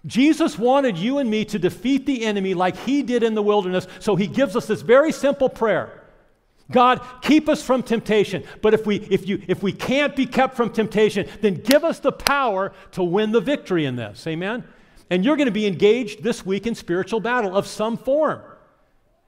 Jesus 0.07 0.59
wanted 0.59 0.98
you 0.98 1.18
and 1.18 1.31
me 1.31 1.44
to 1.46 1.59
defeat 1.59 2.05
the 2.05 2.24
enemy 2.24 2.55
like 2.55 2.77
he 2.77 3.03
did 3.03 3.22
in 3.22 3.35
the 3.35 3.42
wilderness, 3.42 3.87
so 4.00 4.16
he 4.16 4.27
gives 4.27 4.55
us 4.55 4.66
this 4.66 4.83
very 4.83 5.12
simple 5.12 5.48
prayer 5.48 6.04
God, 6.70 7.00
keep 7.20 7.48
us 7.48 7.62
from 7.62 7.83
temptation. 7.83 8.44
But 8.62 8.72
if 8.74 8.87
we, 8.87 8.96
if, 9.11 9.29
you, 9.29 9.42
if 9.48 9.62
we 9.62 9.72
can't 9.72 10.16
be 10.16 10.27
kept 10.27 10.57
from 10.57 10.70
temptation, 10.70 11.29
then 11.42 11.55
give 11.55 11.85
us 11.85 11.98
the 11.98 12.12
power 12.12 12.72
to 12.92 13.03
win 13.03 13.33
the 13.33 13.40
victory 13.40 13.85
in 13.85 13.96
this. 13.96 14.27
Amen? 14.27 14.64
And 15.11 15.24
you're 15.24 15.37
going 15.37 15.46
to 15.46 15.53
be 15.53 15.66
engaged 15.66 16.22
this 16.22 16.46
week 16.46 16.66
in 16.66 16.74
spiritual 16.74 17.20
battle 17.20 17.55
of 17.55 17.66
some 17.66 17.96
form. 17.96 18.40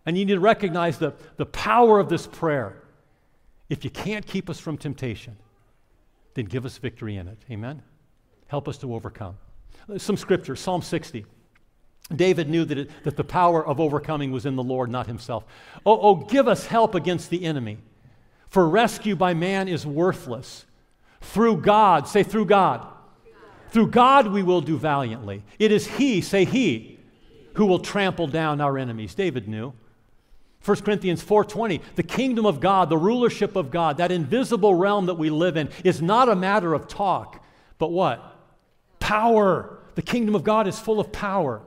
And 0.06 0.16
you 0.16 0.24
need 0.24 0.34
to 0.34 0.40
recognize 0.40 0.98
the, 0.98 1.14
the 1.36 1.46
power 1.46 1.98
of 1.98 2.08
this 2.08 2.26
prayer. 2.26 2.82
If 3.68 3.84
you 3.84 3.90
can't 3.90 4.26
keep 4.26 4.48
us 4.48 4.58
from 4.58 4.78
temptation, 4.78 5.36
then 6.34 6.46
give 6.46 6.64
us 6.64 6.78
victory 6.78 7.16
in 7.16 7.28
it. 7.28 7.38
Amen? 7.50 7.82
Help 8.46 8.68
us 8.68 8.78
to 8.78 8.94
overcome. 8.94 9.36
Some 9.98 10.16
scripture, 10.16 10.56
Psalm 10.56 10.80
60. 10.80 11.26
David 12.14 12.48
knew 12.48 12.64
that, 12.64 12.78
it, 12.78 12.90
that 13.04 13.16
the 13.16 13.24
power 13.24 13.66
of 13.66 13.80
overcoming 13.80 14.30
was 14.30 14.46
in 14.46 14.54
the 14.54 14.62
Lord, 14.62 14.90
not 14.90 15.06
himself. 15.06 15.44
Oh, 15.84 15.98
oh, 16.00 16.14
give 16.14 16.46
us 16.46 16.66
help 16.66 16.94
against 16.94 17.30
the 17.30 17.44
enemy. 17.44 17.78
For 18.48 18.68
rescue 18.68 19.16
by 19.16 19.34
man 19.34 19.66
is 19.66 19.84
worthless. 19.84 20.66
Through 21.20 21.62
God, 21.62 22.06
say 22.06 22.22
through 22.22 22.46
God. 22.46 22.86
Through 23.70 23.88
God 23.88 24.28
we 24.28 24.42
will 24.42 24.60
do 24.60 24.78
valiantly. 24.78 25.42
It 25.58 25.72
is 25.72 25.86
He, 25.86 26.20
say 26.20 26.44
He, 26.44 26.98
who 27.54 27.66
will 27.66 27.80
trample 27.80 28.28
down 28.28 28.60
our 28.60 28.78
enemies. 28.78 29.14
David 29.14 29.48
knew. 29.48 29.72
1 30.64 30.76
Corinthians 30.78 31.22
4:20 31.22 31.80
The 31.96 32.02
kingdom 32.02 32.46
of 32.46 32.60
God, 32.60 32.88
the 32.88 32.96
rulership 32.96 33.56
of 33.56 33.70
God, 33.70 33.98
that 33.98 34.12
invisible 34.12 34.74
realm 34.74 35.06
that 35.06 35.14
we 35.14 35.30
live 35.30 35.56
in 35.56 35.68
is 35.84 36.00
not 36.00 36.28
a 36.28 36.36
matter 36.36 36.74
of 36.74 36.88
talk, 36.88 37.44
but 37.78 37.90
what? 37.90 38.36
Power. 39.00 39.78
The 39.94 40.02
kingdom 40.02 40.34
of 40.34 40.44
God 40.44 40.66
is 40.66 40.78
full 40.78 41.00
of 41.00 41.12
power. 41.12 41.62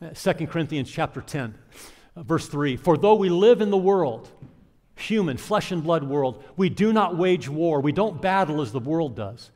2 0.00 0.32
Corinthians 0.46 0.90
chapter 0.90 1.20
10, 1.20 1.54
uh, 2.16 2.22
verse 2.22 2.48
3 2.48 2.76
For 2.76 2.96
though 2.96 3.16
we 3.16 3.28
live 3.28 3.60
in 3.60 3.70
the 3.70 3.76
world, 3.76 4.30
human, 4.96 5.36
flesh 5.36 5.72
and 5.72 5.82
blood 5.82 6.04
world, 6.04 6.42
we 6.56 6.68
do 6.68 6.92
not 6.92 7.16
wage 7.16 7.48
war. 7.48 7.80
We 7.80 7.92
don't 7.92 8.20
battle 8.20 8.60
as 8.60 8.72
the 8.72 8.80
world 8.80 9.16
does. 9.16 9.50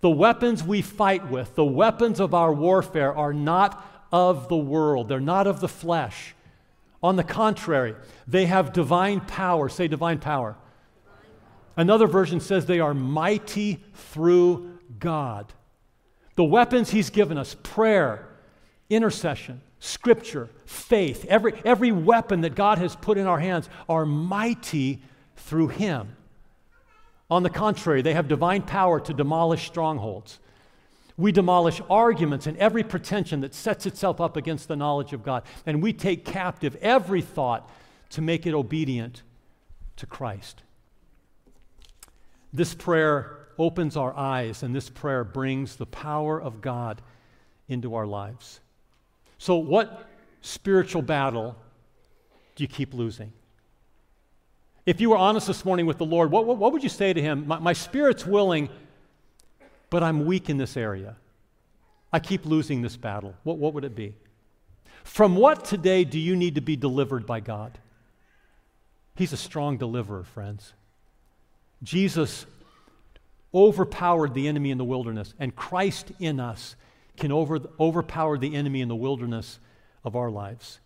The 0.00 0.10
weapons 0.10 0.62
we 0.62 0.82
fight 0.82 1.30
with, 1.30 1.54
the 1.54 1.64
weapons 1.64 2.20
of 2.20 2.34
our 2.34 2.52
warfare, 2.52 3.14
are 3.14 3.32
not 3.32 4.06
of 4.12 4.48
the 4.48 4.56
world, 4.56 5.08
they're 5.08 5.20
not 5.20 5.46
of 5.46 5.60
the 5.60 5.68
flesh. 5.68 6.34
On 7.02 7.16
the 7.16 7.24
contrary, 7.24 7.94
they 8.26 8.46
have 8.46 8.72
divine 8.72 9.20
power. 9.20 9.68
Say 9.68 9.86
divine 9.86 10.18
power. 10.18 10.56
Another 11.76 12.06
version 12.06 12.40
says 12.40 12.66
they 12.66 12.80
are 12.80 12.94
mighty 12.94 13.84
through 13.94 14.78
God. 14.98 15.52
The 16.36 16.44
weapons 16.44 16.90
He's 16.90 17.10
given 17.10 17.36
us 17.36 17.56
prayer, 17.62 18.28
intercession, 18.88 19.60
scripture, 19.78 20.48
faith, 20.64 21.24
every, 21.28 21.54
every 21.64 21.92
weapon 21.92 22.42
that 22.42 22.54
God 22.54 22.78
has 22.78 22.96
put 22.96 23.18
in 23.18 23.26
our 23.26 23.38
hands 23.38 23.68
are 23.88 24.06
mighty 24.06 25.02
through 25.36 25.68
Him. 25.68 26.16
On 27.30 27.42
the 27.42 27.50
contrary, 27.50 28.02
they 28.02 28.14
have 28.14 28.28
divine 28.28 28.62
power 28.62 29.00
to 29.00 29.12
demolish 29.12 29.66
strongholds. 29.66 30.38
We 31.16 31.32
demolish 31.32 31.80
arguments 31.88 32.46
and 32.46 32.56
every 32.58 32.82
pretension 32.82 33.40
that 33.40 33.54
sets 33.54 33.86
itself 33.86 34.20
up 34.20 34.36
against 34.36 34.68
the 34.68 34.76
knowledge 34.76 35.12
of 35.12 35.24
God. 35.24 35.44
And 35.64 35.82
we 35.82 35.92
take 35.92 36.24
captive 36.24 36.76
every 36.80 37.22
thought 37.22 37.68
to 38.10 38.22
make 38.22 38.46
it 38.46 38.54
obedient 38.54 39.22
to 39.96 40.06
Christ. 40.06 40.62
This 42.52 42.74
prayer 42.74 43.48
opens 43.58 43.96
our 43.96 44.14
eyes, 44.14 44.62
and 44.62 44.74
this 44.74 44.90
prayer 44.90 45.24
brings 45.24 45.76
the 45.76 45.86
power 45.86 46.40
of 46.40 46.60
God 46.60 47.00
into 47.68 47.94
our 47.94 48.06
lives. 48.06 48.60
So, 49.38 49.56
what 49.56 50.08
spiritual 50.40 51.02
battle 51.02 51.56
do 52.54 52.64
you 52.64 52.68
keep 52.68 52.94
losing? 52.94 53.32
If 54.86 55.00
you 55.00 55.10
were 55.10 55.16
honest 55.16 55.48
this 55.48 55.64
morning 55.64 55.86
with 55.86 55.98
the 55.98 56.06
Lord, 56.06 56.30
what, 56.30 56.46
what, 56.46 56.58
what 56.58 56.72
would 56.72 56.82
you 56.82 56.88
say 56.88 57.12
to 57.12 57.20
Him? 57.20 57.46
My, 57.46 57.58
my 57.58 57.72
spirit's 57.72 58.24
willing, 58.24 58.68
but 59.90 60.02
I'm 60.02 60.26
weak 60.26 60.48
in 60.48 60.56
this 60.56 60.76
area. 60.76 61.16
I 62.12 62.20
keep 62.20 62.46
losing 62.46 62.82
this 62.82 62.96
battle. 62.96 63.34
What, 63.42 63.58
what 63.58 63.74
would 63.74 63.84
it 63.84 63.96
be? 63.96 64.14
From 65.02 65.36
what 65.36 65.64
today 65.64 66.04
do 66.04 66.18
you 66.18 66.36
need 66.36 66.54
to 66.54 66.60
be 66.60 66.76
delivered 66.76 67.26
by 67.26 67.40
God? 67.40 67.78
He's 69.16 69.32
a 69.32 69.36
strong 69.36 69.76
deliverer, 69.76 70.24
friends. 70.24 70.72
Jesus 71.82 72.46
overpowered 73.54 74.34
the 74.34 74.48
enemy 74.48 74.70
in 74.70 74.78
the 74.78 74.84
wilderness, 74.84 75.34
and 75.38 75.54
Christ 75.54 76.12
in 76.18 76.38
us 76.40 76.76
can 77.16 77.32
over, 77.32 77.60
overpower 77.80 78.38
the 78.38 78.54
enemy 78.54 78.80
in 78.80 78.88
the 78.88 78.96
wilderness 78.96 79.58
of 80.04 80.16
our 80.16 80.30
lives. 80.30 80.80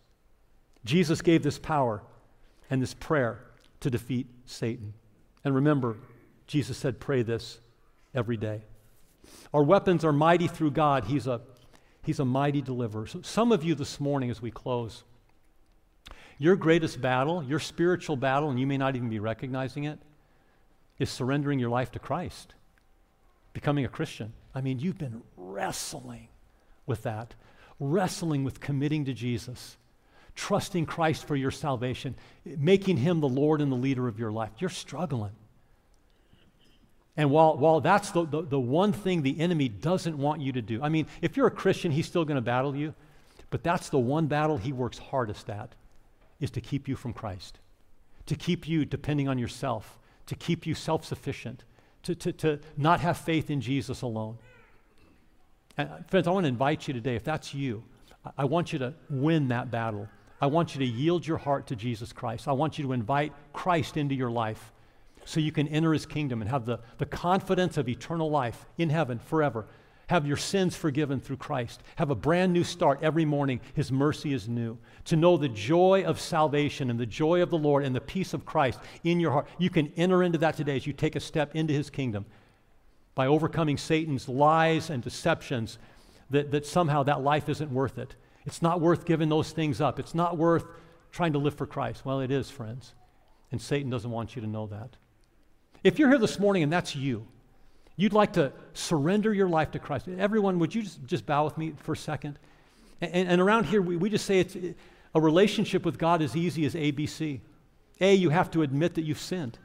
Jesus 0.85 1.23
gave 1.23 1.43
this 1.43 1.59
power 1.59 2.03
and 2.71 2.81
this 2.81 2.95
prayer 2.95 3.41
to 3.81 3.91
defeat 3.91 4.27
Satan. 4.47 4.95
And 5.45 5.55
remember, 5.55 5.97
Jesus 6.47 6.77
said, 6.77 7.01
pray 7.01 7.23
this 7.23 7.59
every 8.15 8.37
day. 8.37 8.63
Our 9.53 9.63
weapons 9.63 10.05
are 10.05 10.13
mighty 10.13 10.49
through 10.49 10.73
God. 10.73 11.05
He's 11.05 11.27
a, 11.27 11.41
he's 12.03 12.21
a 12.21 12.25
mighty 12.25 12.63
deliverer. 12.63 13.07
So, 13.07 13.21
some 13.23 13.53
of 13.53 13.65
you 13.65 13.75
this 13.75 14.01
morning, 14.01 14.31
as 14.31 14.41
we 14.41 14.51
close, 14.51 15.05
your 16.39 16.57
greatest 16.57 17.01
battle, 17.01 17.43
your 17.43 17.59
spiritual 17.59 18.17
battle, 18.17 18.51
and 18.51 18.59
you 18.59 18.67
may 18.67 18.79
not 18.79 18.97
even 18.97 19.09
be 19.11 19.19
recognizing 19.19 19.85
it, 19.85 19.99
is 20.99 21.11
surrendering 21.11 21.59
your 21.59 21.71
life 21.71 21.91
to 21.93 21.99
Christ, 21.99 22.55
becoming 23.53 23.85
a 23.85 23.89
Christian. 23.89 24.33
I 24.55 24.61
mean, 24.61 24.79
you've 24.79 24.99
been 24.99 25.23
wrestling 25.37 26.29
with 26.87 27.03
that, 27.05 27.35
wrestling 27.79 28.45
with 28.45 28.61
committing 28.61 29.05
to 29.05 29.13
Jesus, 29.13 29.77
trusting 30.35 30.87
Christ 30.87 31.27
for 31.27 31.37
your 31.37 31.51
salvation, 31.51 32.15
making 32.45 32.97
Him 32.97 33.21
the 33.21 33.29
Lord 33.29 33.61
and 33.61 33.71
the 33.71 33.77
leader 33.77 34.09
of 34.09 34.19
your 34.19 34.33
life. 34.33 34.51
You're 34.59 34.71
struggling. 34.71 35.33
And 37.17 37.31
while, 37.31 37.57
while 37.57 37.81
that's 37.81 38.13
the, 38.13 38.25
the, 38.25 38.43
the 38.43 38.61
one 38.61 38.93
thing 38.93 39.23
the 39.23 39.41
enemy 39.41 39.69
doesn't 39.69 40.17
want 40.17 40.41
you 40.41 40.53
to 40.53 40.63
do, 40.63 40.83
I 40.83 40.89
mean, 40.89 41.07
if 41.21 41.37
you're 41.37 41.49
a 41.49 41.51
Christian, 41.51 41.93
he's 41.93 42.07
still 42.07 42.25
going 42.25 42.37
to 42.37 42.43
battle 42.43 42.75
you, 42.75 42.95
but 43.51 43.63
that's 43.63 43.89
the 43.89 43.99
one 43.99 44.27
battle 44.27 44.57
he 44.57 44.73
works 44.73 44.99
hardest 44.99 45.51
at, 45.51 45.75
is 46.41 46.51
to 46.53 46.61
keep 46.61 46.89
you 46.89 46.97
from 46.97 47.13
Christ, 47.13 47.59
to 48.27 48.35
keep 48.35 48.67
you 48.67 48.85
depending 48.85 49.29
on 49.29 49.39
yourself, 49.39 49.99
to 50.27 50.35
keep 50.35 50.67
you 50.67 50.75
self 50.75 51.05
sufficient, 51.05 51.65
to, 52.05 52.15
to, 52.15 52.33
to 52.33 52.61
not 52.77 53.01
have 53.01 53.17
faith 53.17 53.51
in 53.51 53.61
Jesus 53.61 54.03
alone. 54.03 54.39
And 55.77 55.89
uh, 55.89 55.97
friends, 56.09 56.27
I 56.27 56.31
want 56.31 56.45
to 56.45 56.49
invite 56.49 56.89
you 56.89 56.95
today, 56.95 57.17
if 57.17 57.25
that's 57.25 57.55
you, 57.55 57.83
I 58.37 58.45
want 58.45 58.73
you 58.73 58.79
to 58.81 58.95
win 59.09 59.49
that 59.49 59.71
battle. 59.71 60.09
I 60.41 60.47
want 60.47 60.75
you 60.75 60.81
to 60.81 60.87
yield 60.87 61.27
your 61.27 61.39
heart 61.39 61.67
to 61.69 61.77
Jesus 61.77 62.13
Christ. 62.13 62.49
I 62.49 62.53
want 62.53 62.79
you 62.79 62.85
to 62.85 62.93
invite 62.93 63.33
Christ 63.53 63.97
into 63.97 64.15
your 64.15 64.31
life 64.31 64.73
so 65.25 65.39
you 65.41 65.53
can 65.53 65.69
enter 65.69 65.93
his 65.93 66.07
kingdom 66.07 66.41
and 66.41 66.51
have 66.51 66.65
the, 66.65 66.81
the 66.99 67.07
confidence 67.07 67.77
of 67.77 67.89
eternal 67.89 68.31
life 68.31 68.67
in 68.79 68.91
heaven 68.91 69.19
forever. 69.19 69.67
Have 70.11 70.27
your 70.27 70.37
sins 70.37 70.75
forgiven 70.75 71.21
through 71.21 71.37
Christ. 71.37 71.85
Have 71.95 72.11
a 72.11 72.17
brand 72.17 72.53
new 72.53 72.65
start 72.65 72.99
every 73.01 73.25
morning. 73.25 73.61
His 73.75 73.93
mercy 73.93 74.33
is 74.33 74.49
new. 74.49 74.77
To 75.05 75.15
know 75.15 75.37
the 75.37 75.49
joy 75.49 76.03
of 76.05 76.19
salvation 76.19 76.91
and 76.91 76.99
the 76.99 77.07
joy 77.07 77.41
of 77.43 77.49
the 77.49 77.57
Lord 77.57 77.85
and 77.85 77.95
the 77.95 78.01
peace 78.01 78.35
of 78.35 78.45
Christ 78.45 78.81
in 79.05 79.21
your 79.21 79.31
heart. 79.31 79.47
You 79.59 79.71
can 79.71 79.93
enter 79.97 80.25
into 80.25 80.39
that 80.39 80.57
today 80.57 80.75
as 80.75 80.85
you 80.85 80.93
take 80.93 81.15
a 81.15 81.21
step 81.21 81.55
into 81.55 81.73
his 81.73 81.91
kingdom 81.91 82.27
by 83.15 83.29
overcoming 83.29 83.79
Satan's 83.79 84.29
lies 84.29 84.91
and 84.91 85.01
deceptions 85.01 85.79
that, 86.31 86.51
that 86.51 86.67
somehow 86.67 87.05
that 87.05 87.23
life 87.23 87.49
isn't 87.49 87.71
worth 87.71 87.97
it. 87.97 88.17
It's 88.47 88.63
not 88.63 88.81
worth 88.81 89.05
giving 89.05 89.29
those 89.29 89.53
things 89.53 89.81
up. 89.81 90.01
It's 90.01 90.13
not 90.13 90.37
worth 90.37 90.65
trying 91.13 91.35
to 91.35 91.39
live 91.39 91.55
for 91.55 91.67
Christ. 91.67 92.05
Well, 92.05 92.19
it 92.19 92.33
is, 92.33 92.51
friends. 92.51 92.95
And 93.53 93.63
Satan 93.63 93.91
doesn't 93.91 94.11
want 94.11 94.35
you 94.35 94.43
to 94.43 94.49
know 94.49 94.67
that. 94.67 94.97
If 95.85 96.01
you're 96.01 96.09
here 96.09 96.19
this 96.19 96.41
morning 96.41 96.65
and 96.65 96.73
that's 96.73 96.97
you, 96.97 97.29
you'd 98.01 98.15
like 98.15 98.33
to 98.33 98.51
surrender 98.73 99.35
your 99.35 99.49
life 99.49 99.73
to 99.73 99.79
Christ. 99.79 100.09
Everyone, 100.09 100.59
would 100.59 100.75
you 100.75 100.83
just, 100.83 101.05
just 101.05 101.27
bow 101.27 101.45
with 101.45 101.59
me 101.59 101.75
for 101.83 101.93
a 101.93 101.97
second? 101.97 102.39
And, 103.03 103.29
and 103.29 103.41
around 103.43 103.65
here, 103.65 103.83
we, 103.83 103.97
we 103.97 104.09
just 104.09 104.25
say 104.25 104.41
it's 104.41 104.57
a 105.15 105.21
relationship 105.21 105.85
with 105.85 105.99
God 105.99 106.23
as 106.23 106.35
easy 106.35 106.65
as 106.65 106.75
ABC. 106.75 107.41
A, 108.01 108.15
you 108.15 108.31
have 108.31 108.51
to 108.53 108.63
admit 108.63 108.95
that 108.95 109.03
you've 109.03 109.21
sinned. 109.21 109.59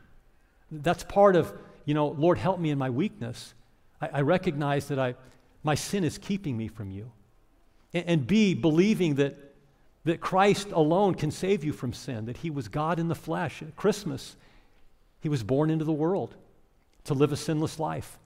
That's 0.70 1.06
part 1.06 1.38
of, 1.38 1.54
you 1.86 1.94
know, 1.94 2.10
Lord, 2.10 2.38
help 2.38 2.60
me 2.60 2.72
in 2.72 2.78
my 2.78 2.90
weakness. 2.90 3.54
I, 4.02 4.10
I 4.16 4.22
recognize 4.22 4.90
that 4.90 5.00
I, 5.00 5.16
my 5.64 5.76
sin 5.76 6.04
is 6.04 6.18
keeping 6.18 6.58
me 6.58 6.68
from 6.68 6.92
you. 6.92 7.14
And, 7.94 8.06
and 8.06 8.28
B, 8.28 8.54
believing 8.54 9.16
that, 9.16 9.38
that 10.04 10.20
Christ 10.20 10.72
alone 10.72 11.16
can 11.16 11.32
save 11.32 11.64
you 11.64 11.72
from 11.72 11.94
sin, 11.94 12.26
that 12.26 12.38
he 12.38 12.50
was 12.50 12.68
God 12.68 13.00
in 13.00 13.08
the 13.08 13.16
flesh. 13.16 13.62
At 13.62 13.78
Christmas, 13.78 14.36
he 15.22 15.30
was 15.30 15.42
born 15.42 15.70
into 15.70 15.86
the 15.86 15.94
world 15.94 16.36
to 17.06 17.14
live 17.14 17.32
a 17.32 17.38
sinless 17.38 17.80
life 17.80 18.20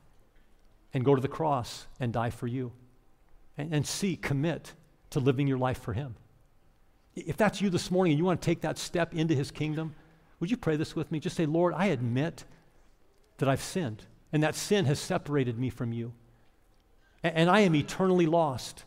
and 0.93 1.06
go 1.06 1.15
to 1.15 1.21
the 1.21 1.28
cross 1.28 1.88
and 1.99 2.13
die 2.13 2.30
for 2.30 2.47
you. 2.47 2.71
And, 3.58 3.73
and 3.73 4.21
commit 4.21 4.73
to 5.12 5.19
living 5.19 5.47
your 5.47 5.58
life 5.58 5.82
for 5.82 5.93
him. 5.93 6.15
If 7.15 7.38
that's 7.38 7.62
you 7.62 7.69
this 7.69 7.91
morning 7.91 8.13
and 8.13 8.17
you 8.17 8.25
want 8.25 8.41
to 8.41 8.45
take 8.45 8.62
that 8.62 8.78
step 8.78 9.13
into 9.13 9.36
his 9.36 9.52
kingdom, 9.52 9.95
would 10.39 10.49
you 10.49 10.58
pray 10.58 10.78
this 10.78 10.95
with 10.95 11.12
me? 11.12 11.19
Just 11.19 11.36
say, 11.36 11.45
Lord, 11.45 11.73
I 11.75 11.88
admit 11.88 12.45
that 13.38 13.49
I've 13.49 13.62
sinned, 13.62 14.04
and 14.32 14.43
that 14.43 14.56
sin 14.56 14.86
has 14.86 14.99
separated 14.99 15.58
me 15.60 15.69
from 15.69 15.91
you. 15.91 16.13
And, 17.23 17.36
and 17.36 17.49
I 17.49 17.62
am 17.62 17.75
eternally 17.75 18.25
lost. 18.25 18.86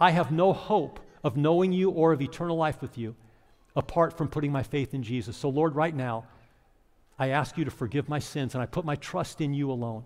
I 0.00 0.12
have 0.12 0.30
no 0.30 0.52
hope 0.52 1.00
of 1.22 1.36
knowing 1.36 1.72
you 1.72 1.90
or 1.90 2.12
of 2.12 2.22
eternal 2.22 2.56
life 2.56 2.80
with 2.80 2.96
you 2.96 3.14
apart 3.76 4.16
from 4.16 4.28
putting 4.28 4.52
my 4.52 4.62
faith 4.62 4.94
in 4.94 5.02
Jesus. 5.02 5.36
So, 5.36 5.48
Lord, 5.48 5.74
right 5.74 5.94
now, 5.94 6.24
I 7.18 7.28
ask 7.28 7.56
you 7.58 7.64
to 7.64 7.70
forgive 7.70 8.08
my 8.08 8.18
sins, 8.18 8.54
and 8.54 8.62
I 8.62 8.66
put 8.66 8.84
my 8.84 8.96
trust 8.96 9.40
in 9.40 9.52
you 9.52 9.70
alone. 9.70 10.04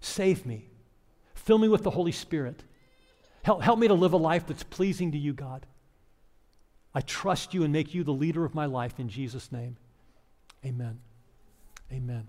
Save 0.00 0.46
me. 0.46 0.68
Fill 1.34 1.58
me 1.58 1.68
with 1.68 1.82
the 1.82 1.90
Holy 1.90 2.12
Spirit. 2.12 2.62
Help, 3.42 3.62
help 3.62 3.78
me 3.78 3.88
to 3.88 3.94
live 3.94 4.12
a 4.12 4.16
life 4.18 4.46
that's 4.46 4.64
pleasing 4.64 5.12
to 5.12 5.18
you, 5.18 5.32
God. 5.32 5.66
I 6.94 7.00
trust 7.02 7.54
you 7.54 7.62
and 7.62 7.72
make 7.72 7.94
you 7.94 8.04
the 8.04 8.12
leader 8.12 8.44
of 8.44 8.54
my 8.54 8.66
life 8.66 8.98
in 8.98 9.08
Jesus' 9.08 9.52
name. 9.52 9.76
Amen. 10.64 10.98
Amen. 11.92 12.26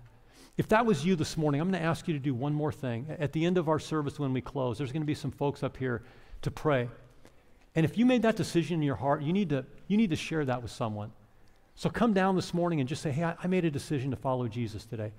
If 0.56 0.68
that 0.68 0.86
was 0.86 1.04
you 1.04 1.16
this 1.16 1.36
morning, 1.36 1.60
I'm 1.60 1.70
going 1.70 1.80
to 1.80 1.86
ask 1.86 2.06
you 2.06 2.14
to 2.14 2.20
do 2.20 2.34
one 2.34 2.52
more 2.52 2.72
thing. 2.72 3.06
At 3.18 3.32
the 3.32 3.44
end 3.44 3.58
of 3.58 3.68
our 3.68 3.78
service, 3.78 4.18
when 4.18 4.32
we 4.32 4.40
close, 4.40 4.78
there's 4.78 4.92
going 4.92 5.02
to 5.02 5.06
be 5.06 5.14
some 5.14 5.30
folks 5.30 5.62
up 5.62 5.76
here 5.76 6.02
to 6.42 6.50
pray. 6.50 6.88
And 7.74 7.84
if 7.84 7.96
you 7.96 8.04
made 8.04 8.22
that 8.22 8.36
decision 8.36 8.74
in 8.74 8.82
your 8.82 8.96
heart, 8.96 9.22
you 9.22 9.32
need 9.32 9.50
to, 9.50 9.64
you 9.86 9.96
need 9.96 10.10
to 10.10 10.16
share 10.16 10.44
that 10.44 10.62
with 10.62 10.70
someone. 10.70 11.12
So 11.76 11.88
come 11.88 12.12
down 12.12 12.34
this 12.34 12.52
morning 12.52 12.80
and 12.80 12.88
just 12.88 13.02
say, 13.02 13.12
hey, 13.12 13.24
I, 13.24 13.36
I 13.42 13.46
made 13.46 13.64
a 13.64 13.70
decision 13.70 14.10
to 14.10 14.16
follow 14.16 14.48
Jesus 14.48 14.84
today. 14.84 15.12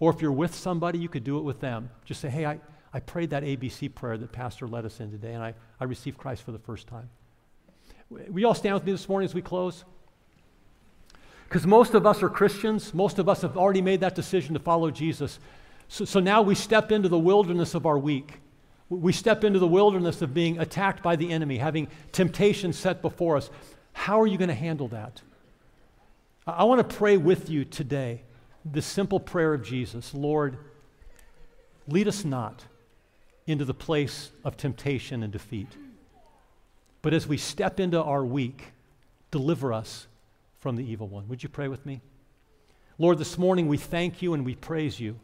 Or 0.00 0.10
if 0.10 0.22
you're 0.22 0.32
with 0.32 0.54
somebody, 0.54 0.98
you 0.98 1.08
could 1.08 1.24
do 1.24 1.38
it 1.38 1.42
with 1.42 1.60
them. 1.60 1.90
Just 2.06 2.22
say, 2.22 2.30
hey, 2.30 2.46
I, 2.46 2.58
I 2.92 3.00
prayed 3.00 3.30
that 3.30 3.44
ABC 3.44 3.94
prayer 3.94 4.16
that 4.16 4.32
Pastor 4.32 4.66
led 4.66 4.86
us 4.86 4.98
in 4.98 5.10
today, 5.10 5.34
and 5.34 5.42
I, 5.42 5.54
I 5.78 5.84
received 5.84 6.18
Christ 6.18 6.42
for 6.42 6.52
the 6.52 6.58
first 6.58 6.86
time. 6.86 7.08
We 8.08 8.44
all 8.44 8.54
stand 8.54 8.74
with 8.74 8.84
me 8.84 8.92
this 8.92 9.08
morning 9.08 9.26
as 9.26 9.34
we 9.34 9.42
close? 9.42 9.84
Because 11.44 11.66
most 11.66 11.94
of 11.94 12.06
us 12.06 12.22
are 12.22 12.30
Christians. 12.30 12.94
Most 12.94 13.18
of 13.18 13.28
us 13.28 13.42
have 13.42 13.56
already 13.56 13.82
made 13.82 14.00
that 14.00 14.14
decision 14.14 14.54
to 14.54 14.60
follow 14.60 14.90
Jesus. 14.90 15.38
So, 15.88 16.04
so 16.04 16.18
now 16.18 16.42
we 16.42 16.54
step 16.54 16.90
into 16.90 17.08
the 17.08 17.18
wilderness 17.18 17.74
of 17.74 17.86
our 17.86 17.98
week. 17.98 18.40
We 18.88 19.12
step 19.12 19.44
into 19.44 19.58
the 19.58 19.68
wilderness 19.68 20.22
of 20.22 20.32
being 20.32 20.58
attacked 20.58 21.02
by 21.02 21.14
the 21.14 21.30
enemy, 21.30 21.58
having 21.58 21.88
temptation 22.10 22.72
set 22.72 23.02
before 23.02 23.36
us. 23.36 23.50
How 23.92 24.20
are 24.20 24.26
you 24.26 24.38
going 24.38 24.48
to 24.48 24.54
handle 24.54 24.88
that? 24.88 25.20
I 26.46 26.64
want 26.64 26.88
to 26.88 26.96
pray 26.96 27.16
with 27.16 27.50
you 27.50 27.64
today 27.64 28.22
the 28.64 28.82
simple 28.82 29.20
prayer 29.20 29.54
of 29.54 29.62
Jesus 29.62 30.14
Lord, 30.14 30.58
lead 31.88 32.08
us 32.08 32.24
not 32.24 32.64
into 33.46 33.64
the 33.64 33.74
place 33.74 34.30
of 34.44 34.56
temptation 34.56 35.22
and 35.22 35.32
defeat, 35.32 35.68
but 37.02 37.14
as 37.14 37.26
we 37.26 37.36
step 37.36 37.80
into 37.80 38.02
our 38.02 38.24
week, 38.24 38.72
deliver 39.30 39.72
us 39.72 40.06
from 40.58 40.76
the 40.76 40.84
evil 40.84 41.08
one. 41.08 41.26
Would 41.28 41.42
you 41.42 41.48
pray 41.48 41.68
with 41.68 41.84
me? 41.86 42.00
Lord, 42.98 43.18
this 43.18 43.38
morning 43.38 43.66
we 43.66 43.78
thank 43.78 44.20
you 44.20 44.34
and 44.34 44.44
we 44.44 44.54
praise 44.54 45.00
you 45.00 45.18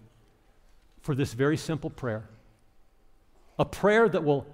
for 1.02 1.14
this 1.14 1.34
very 1.34 1.58
simple 1.58 1.90
prayer. 1.90 2.28
A 3.58 3.64
prayer 3.64 4.08
that 4.08 4.24
will 4.24 4.46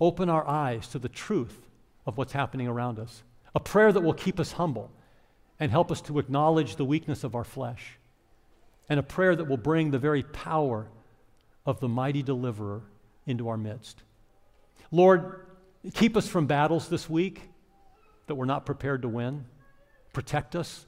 open 0.00 0.28
our 0.28 0.46
eyes 0.46 0.88
to 0.88 0.98
the 0.98 1.08
truth 1.08 1.68
of 2.06 2.16
what's 2.16 2.32
happening 2.32 2.68
around 2.68 2.98
us. 2.98 3.22
A 3.54 3.60
prayer 3.60 3.92
that 3.92 4.02
will 4.02 4.14
keep 4.14 4.38
us 4.38 4.52
humble 4.52 4.90
and 5.58 5.70
help 5.70 5.90
us 5.90 6.00
to 6.02 6.18
acknowledge 6.18 6.76
the 6.76 6.84
weakness 6.84 7.24
of 7.24 7.34
our 7.34 7.44
flesh. 7.44 7.98
And 8.88 9.00
a 9.00 9.02
prayer 9.02 9.34
that 9.34 9.46
will 9.46 9.56
bring 9.56 9.90
the 9.90 9.98
very 9.98 10.22
power 10.22 10.86
of 11.64 11.80
the 11.80 11.88
mighty 11.88 12.22
deliverer 12.22 12.82
into 13.26 13.48
our 13.48 13.56
midst. 13.56 14.02
Lord, 14.90 15.46
keep 15.94 16.16
us 16.16 16.28
from 16.28 16.46
battles 16.46 16.88
this 16.88 17.08
week 17.08 17.40
that 18.26 18.34
we're 18.34 18.44
not 18.44 18.66
prepared 18.66 19.02
to 19.02 19.08
win. 19.08 19.44
Protect 20.12 20.54
us 20.54 20.86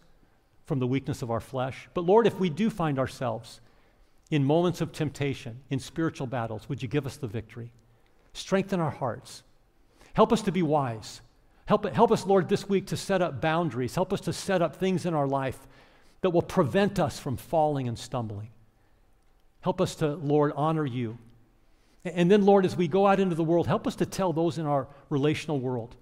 from 0.67 0.79
the 0.79 0.87
weakness 0.87 1.23
of 1.23 1.31
our 1.31 1.41
flesh. 1.41 1.89
But 1.95 2.05
Lord, 2.05 2.27
if 2.27 2.39
we 2.39 2.51
do 2.51 2.71
find 2.71 2.99
ourselves 2.99 3.61
in 4.31 4.45
moments 4.45 4.81
of 4.81 4.93
temptation, 4.93 5.61
in 5.71 5.79
spiritual 5.79 6.27
battles, 6.27 6.69
would 6.69 6.83
you 6.83 6.89
give 6.89 7.07
us 7.07 7.17
the 7.17 7.27
victory? 7.27 7.71
Strengthen 8.33 8.81
our 8.81 8.91
hearts. 8.91 9.43
Help 10.15 10.33
us 10.33 10.43
to 10.43 10.53
be 10.53 10.63
wise. 10.63 11.21
Help, 11.67 11.85
help 11.87 12.13
us, 12.13 12.27
Lord, 12.27 12.49
this 12.49 12.69
week 12.69 12.87
to 12.89 12.97
set 12.97 13.23
up 13.23 13.41
boundaries. 13.41 13.95
Help 13.95 14.13
us 14.13 14.21
to 14.23 14.33
set 14.33 14.63
up 14.63 14.77
things 14.77 15.07
in 15.07 15.15
our 15.15 15.27
life 15.27 15.59
that 16.21 16.31
will 16.31 16.43
prevent 16.43 16.99
us 16.99 17.19
from 17.19 17.37
falling 17.37 17.89
and 17.89 17.99
stumbling. 17.99 18.51
Help 19.61 19.81
us 19.81 19.97
to, 19.97 20.15
Lord, 20.15 20.53
honor 20.57 20.87
you. 20.87 21.19
And 22.05 22.31
then, 22.31 22.45
Lord, 22.45 22.65
as 22.65 22.77
we 22.77 22.89
go 22.89 23.07
out 23.07 23.19
into 23.19 23.35
the 23.35 23.45
world, 23.45 23.67
help 23.67 23.87
us 23.87 23.97
to 23.97 24.07
tell 24.07 24.33
those 24.33 24.59
in 24.59 24.67
our 24.67 24.87
relational 25.11 25.59
world 25.59 25.97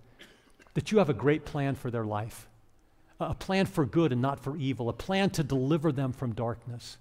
that 0.75 0.93
you 0.93 0.99
have 0.99 1.09
a 1.09 1.15
great 1.15 1.45
plan 1.45 1.75
for 1.75 1.91
their 1.91 2.05
life 2.05 2.47
a 3.21 3.35
plan 3.35 3.67
for 3.67 3.87
good 3.87 4.13
and 4.13 4.21
not 4.21 4.41
for 4.41 4.57
evil, 4.57 4.89
a 4.89 4.93
plan 4.93 5.31
to 5.31 5.45
deliver 5.45 5.93
them 5.93 6.13
from 6.13 6.35
darkness. 6.35 6.99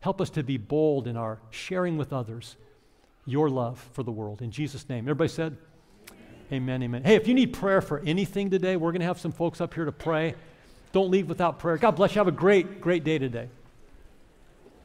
Help 0.00 0.20
us 0.20 0.30
to 0.30 0.42
be 0.42 0.56
bold 0.56 1.06
in 1.06 1.16
our 1.16 1.40
sharing 1.50 1.96
with 1.96 2.12
others 2.12 2.56
your 3.26 3.50
love 3.50 3.78
for 3.92 4.02
the 4.02 4.12
world. 4.12 4.42
In 4.42 4.50
Jesus' 4.50 4.88
name. 4.88 5.04
Everybody 5.04 5.28
said, 5.28 5.56
Amen, 6.52 6.82
amen. 6.82 7.02
Hey, 7.02 7.14
if 7.14 7.26
you 7.26 7.32
need 7.32 7.54
prayer 7.54 7.80
for 7.80 8.00
anything 8.00 8.50
today, 8.50 8.76
we're 8.76 8.92
going 8.92 9.00
to 9.00 9.06
have 9.06 9.18
some 9.18 9.32
folks 9.32 9.62
up 9.62 9.72
here 9.72 9.86
to 9.86 9.92
pray. 9.92 10.34
Don't 10.94 11.10
leave 11.10 11.28
without 11.28 11.58
prayer. 11.58 11.76
God 11.76 11.96
bless 11.96 12.14
you. 12.14 12.20
Have 12.20 12.28
a 12.28 12.30
great, 12.30 12.80
great 12.80 13.02
day 13.02 13.18
today. 13.18 13.48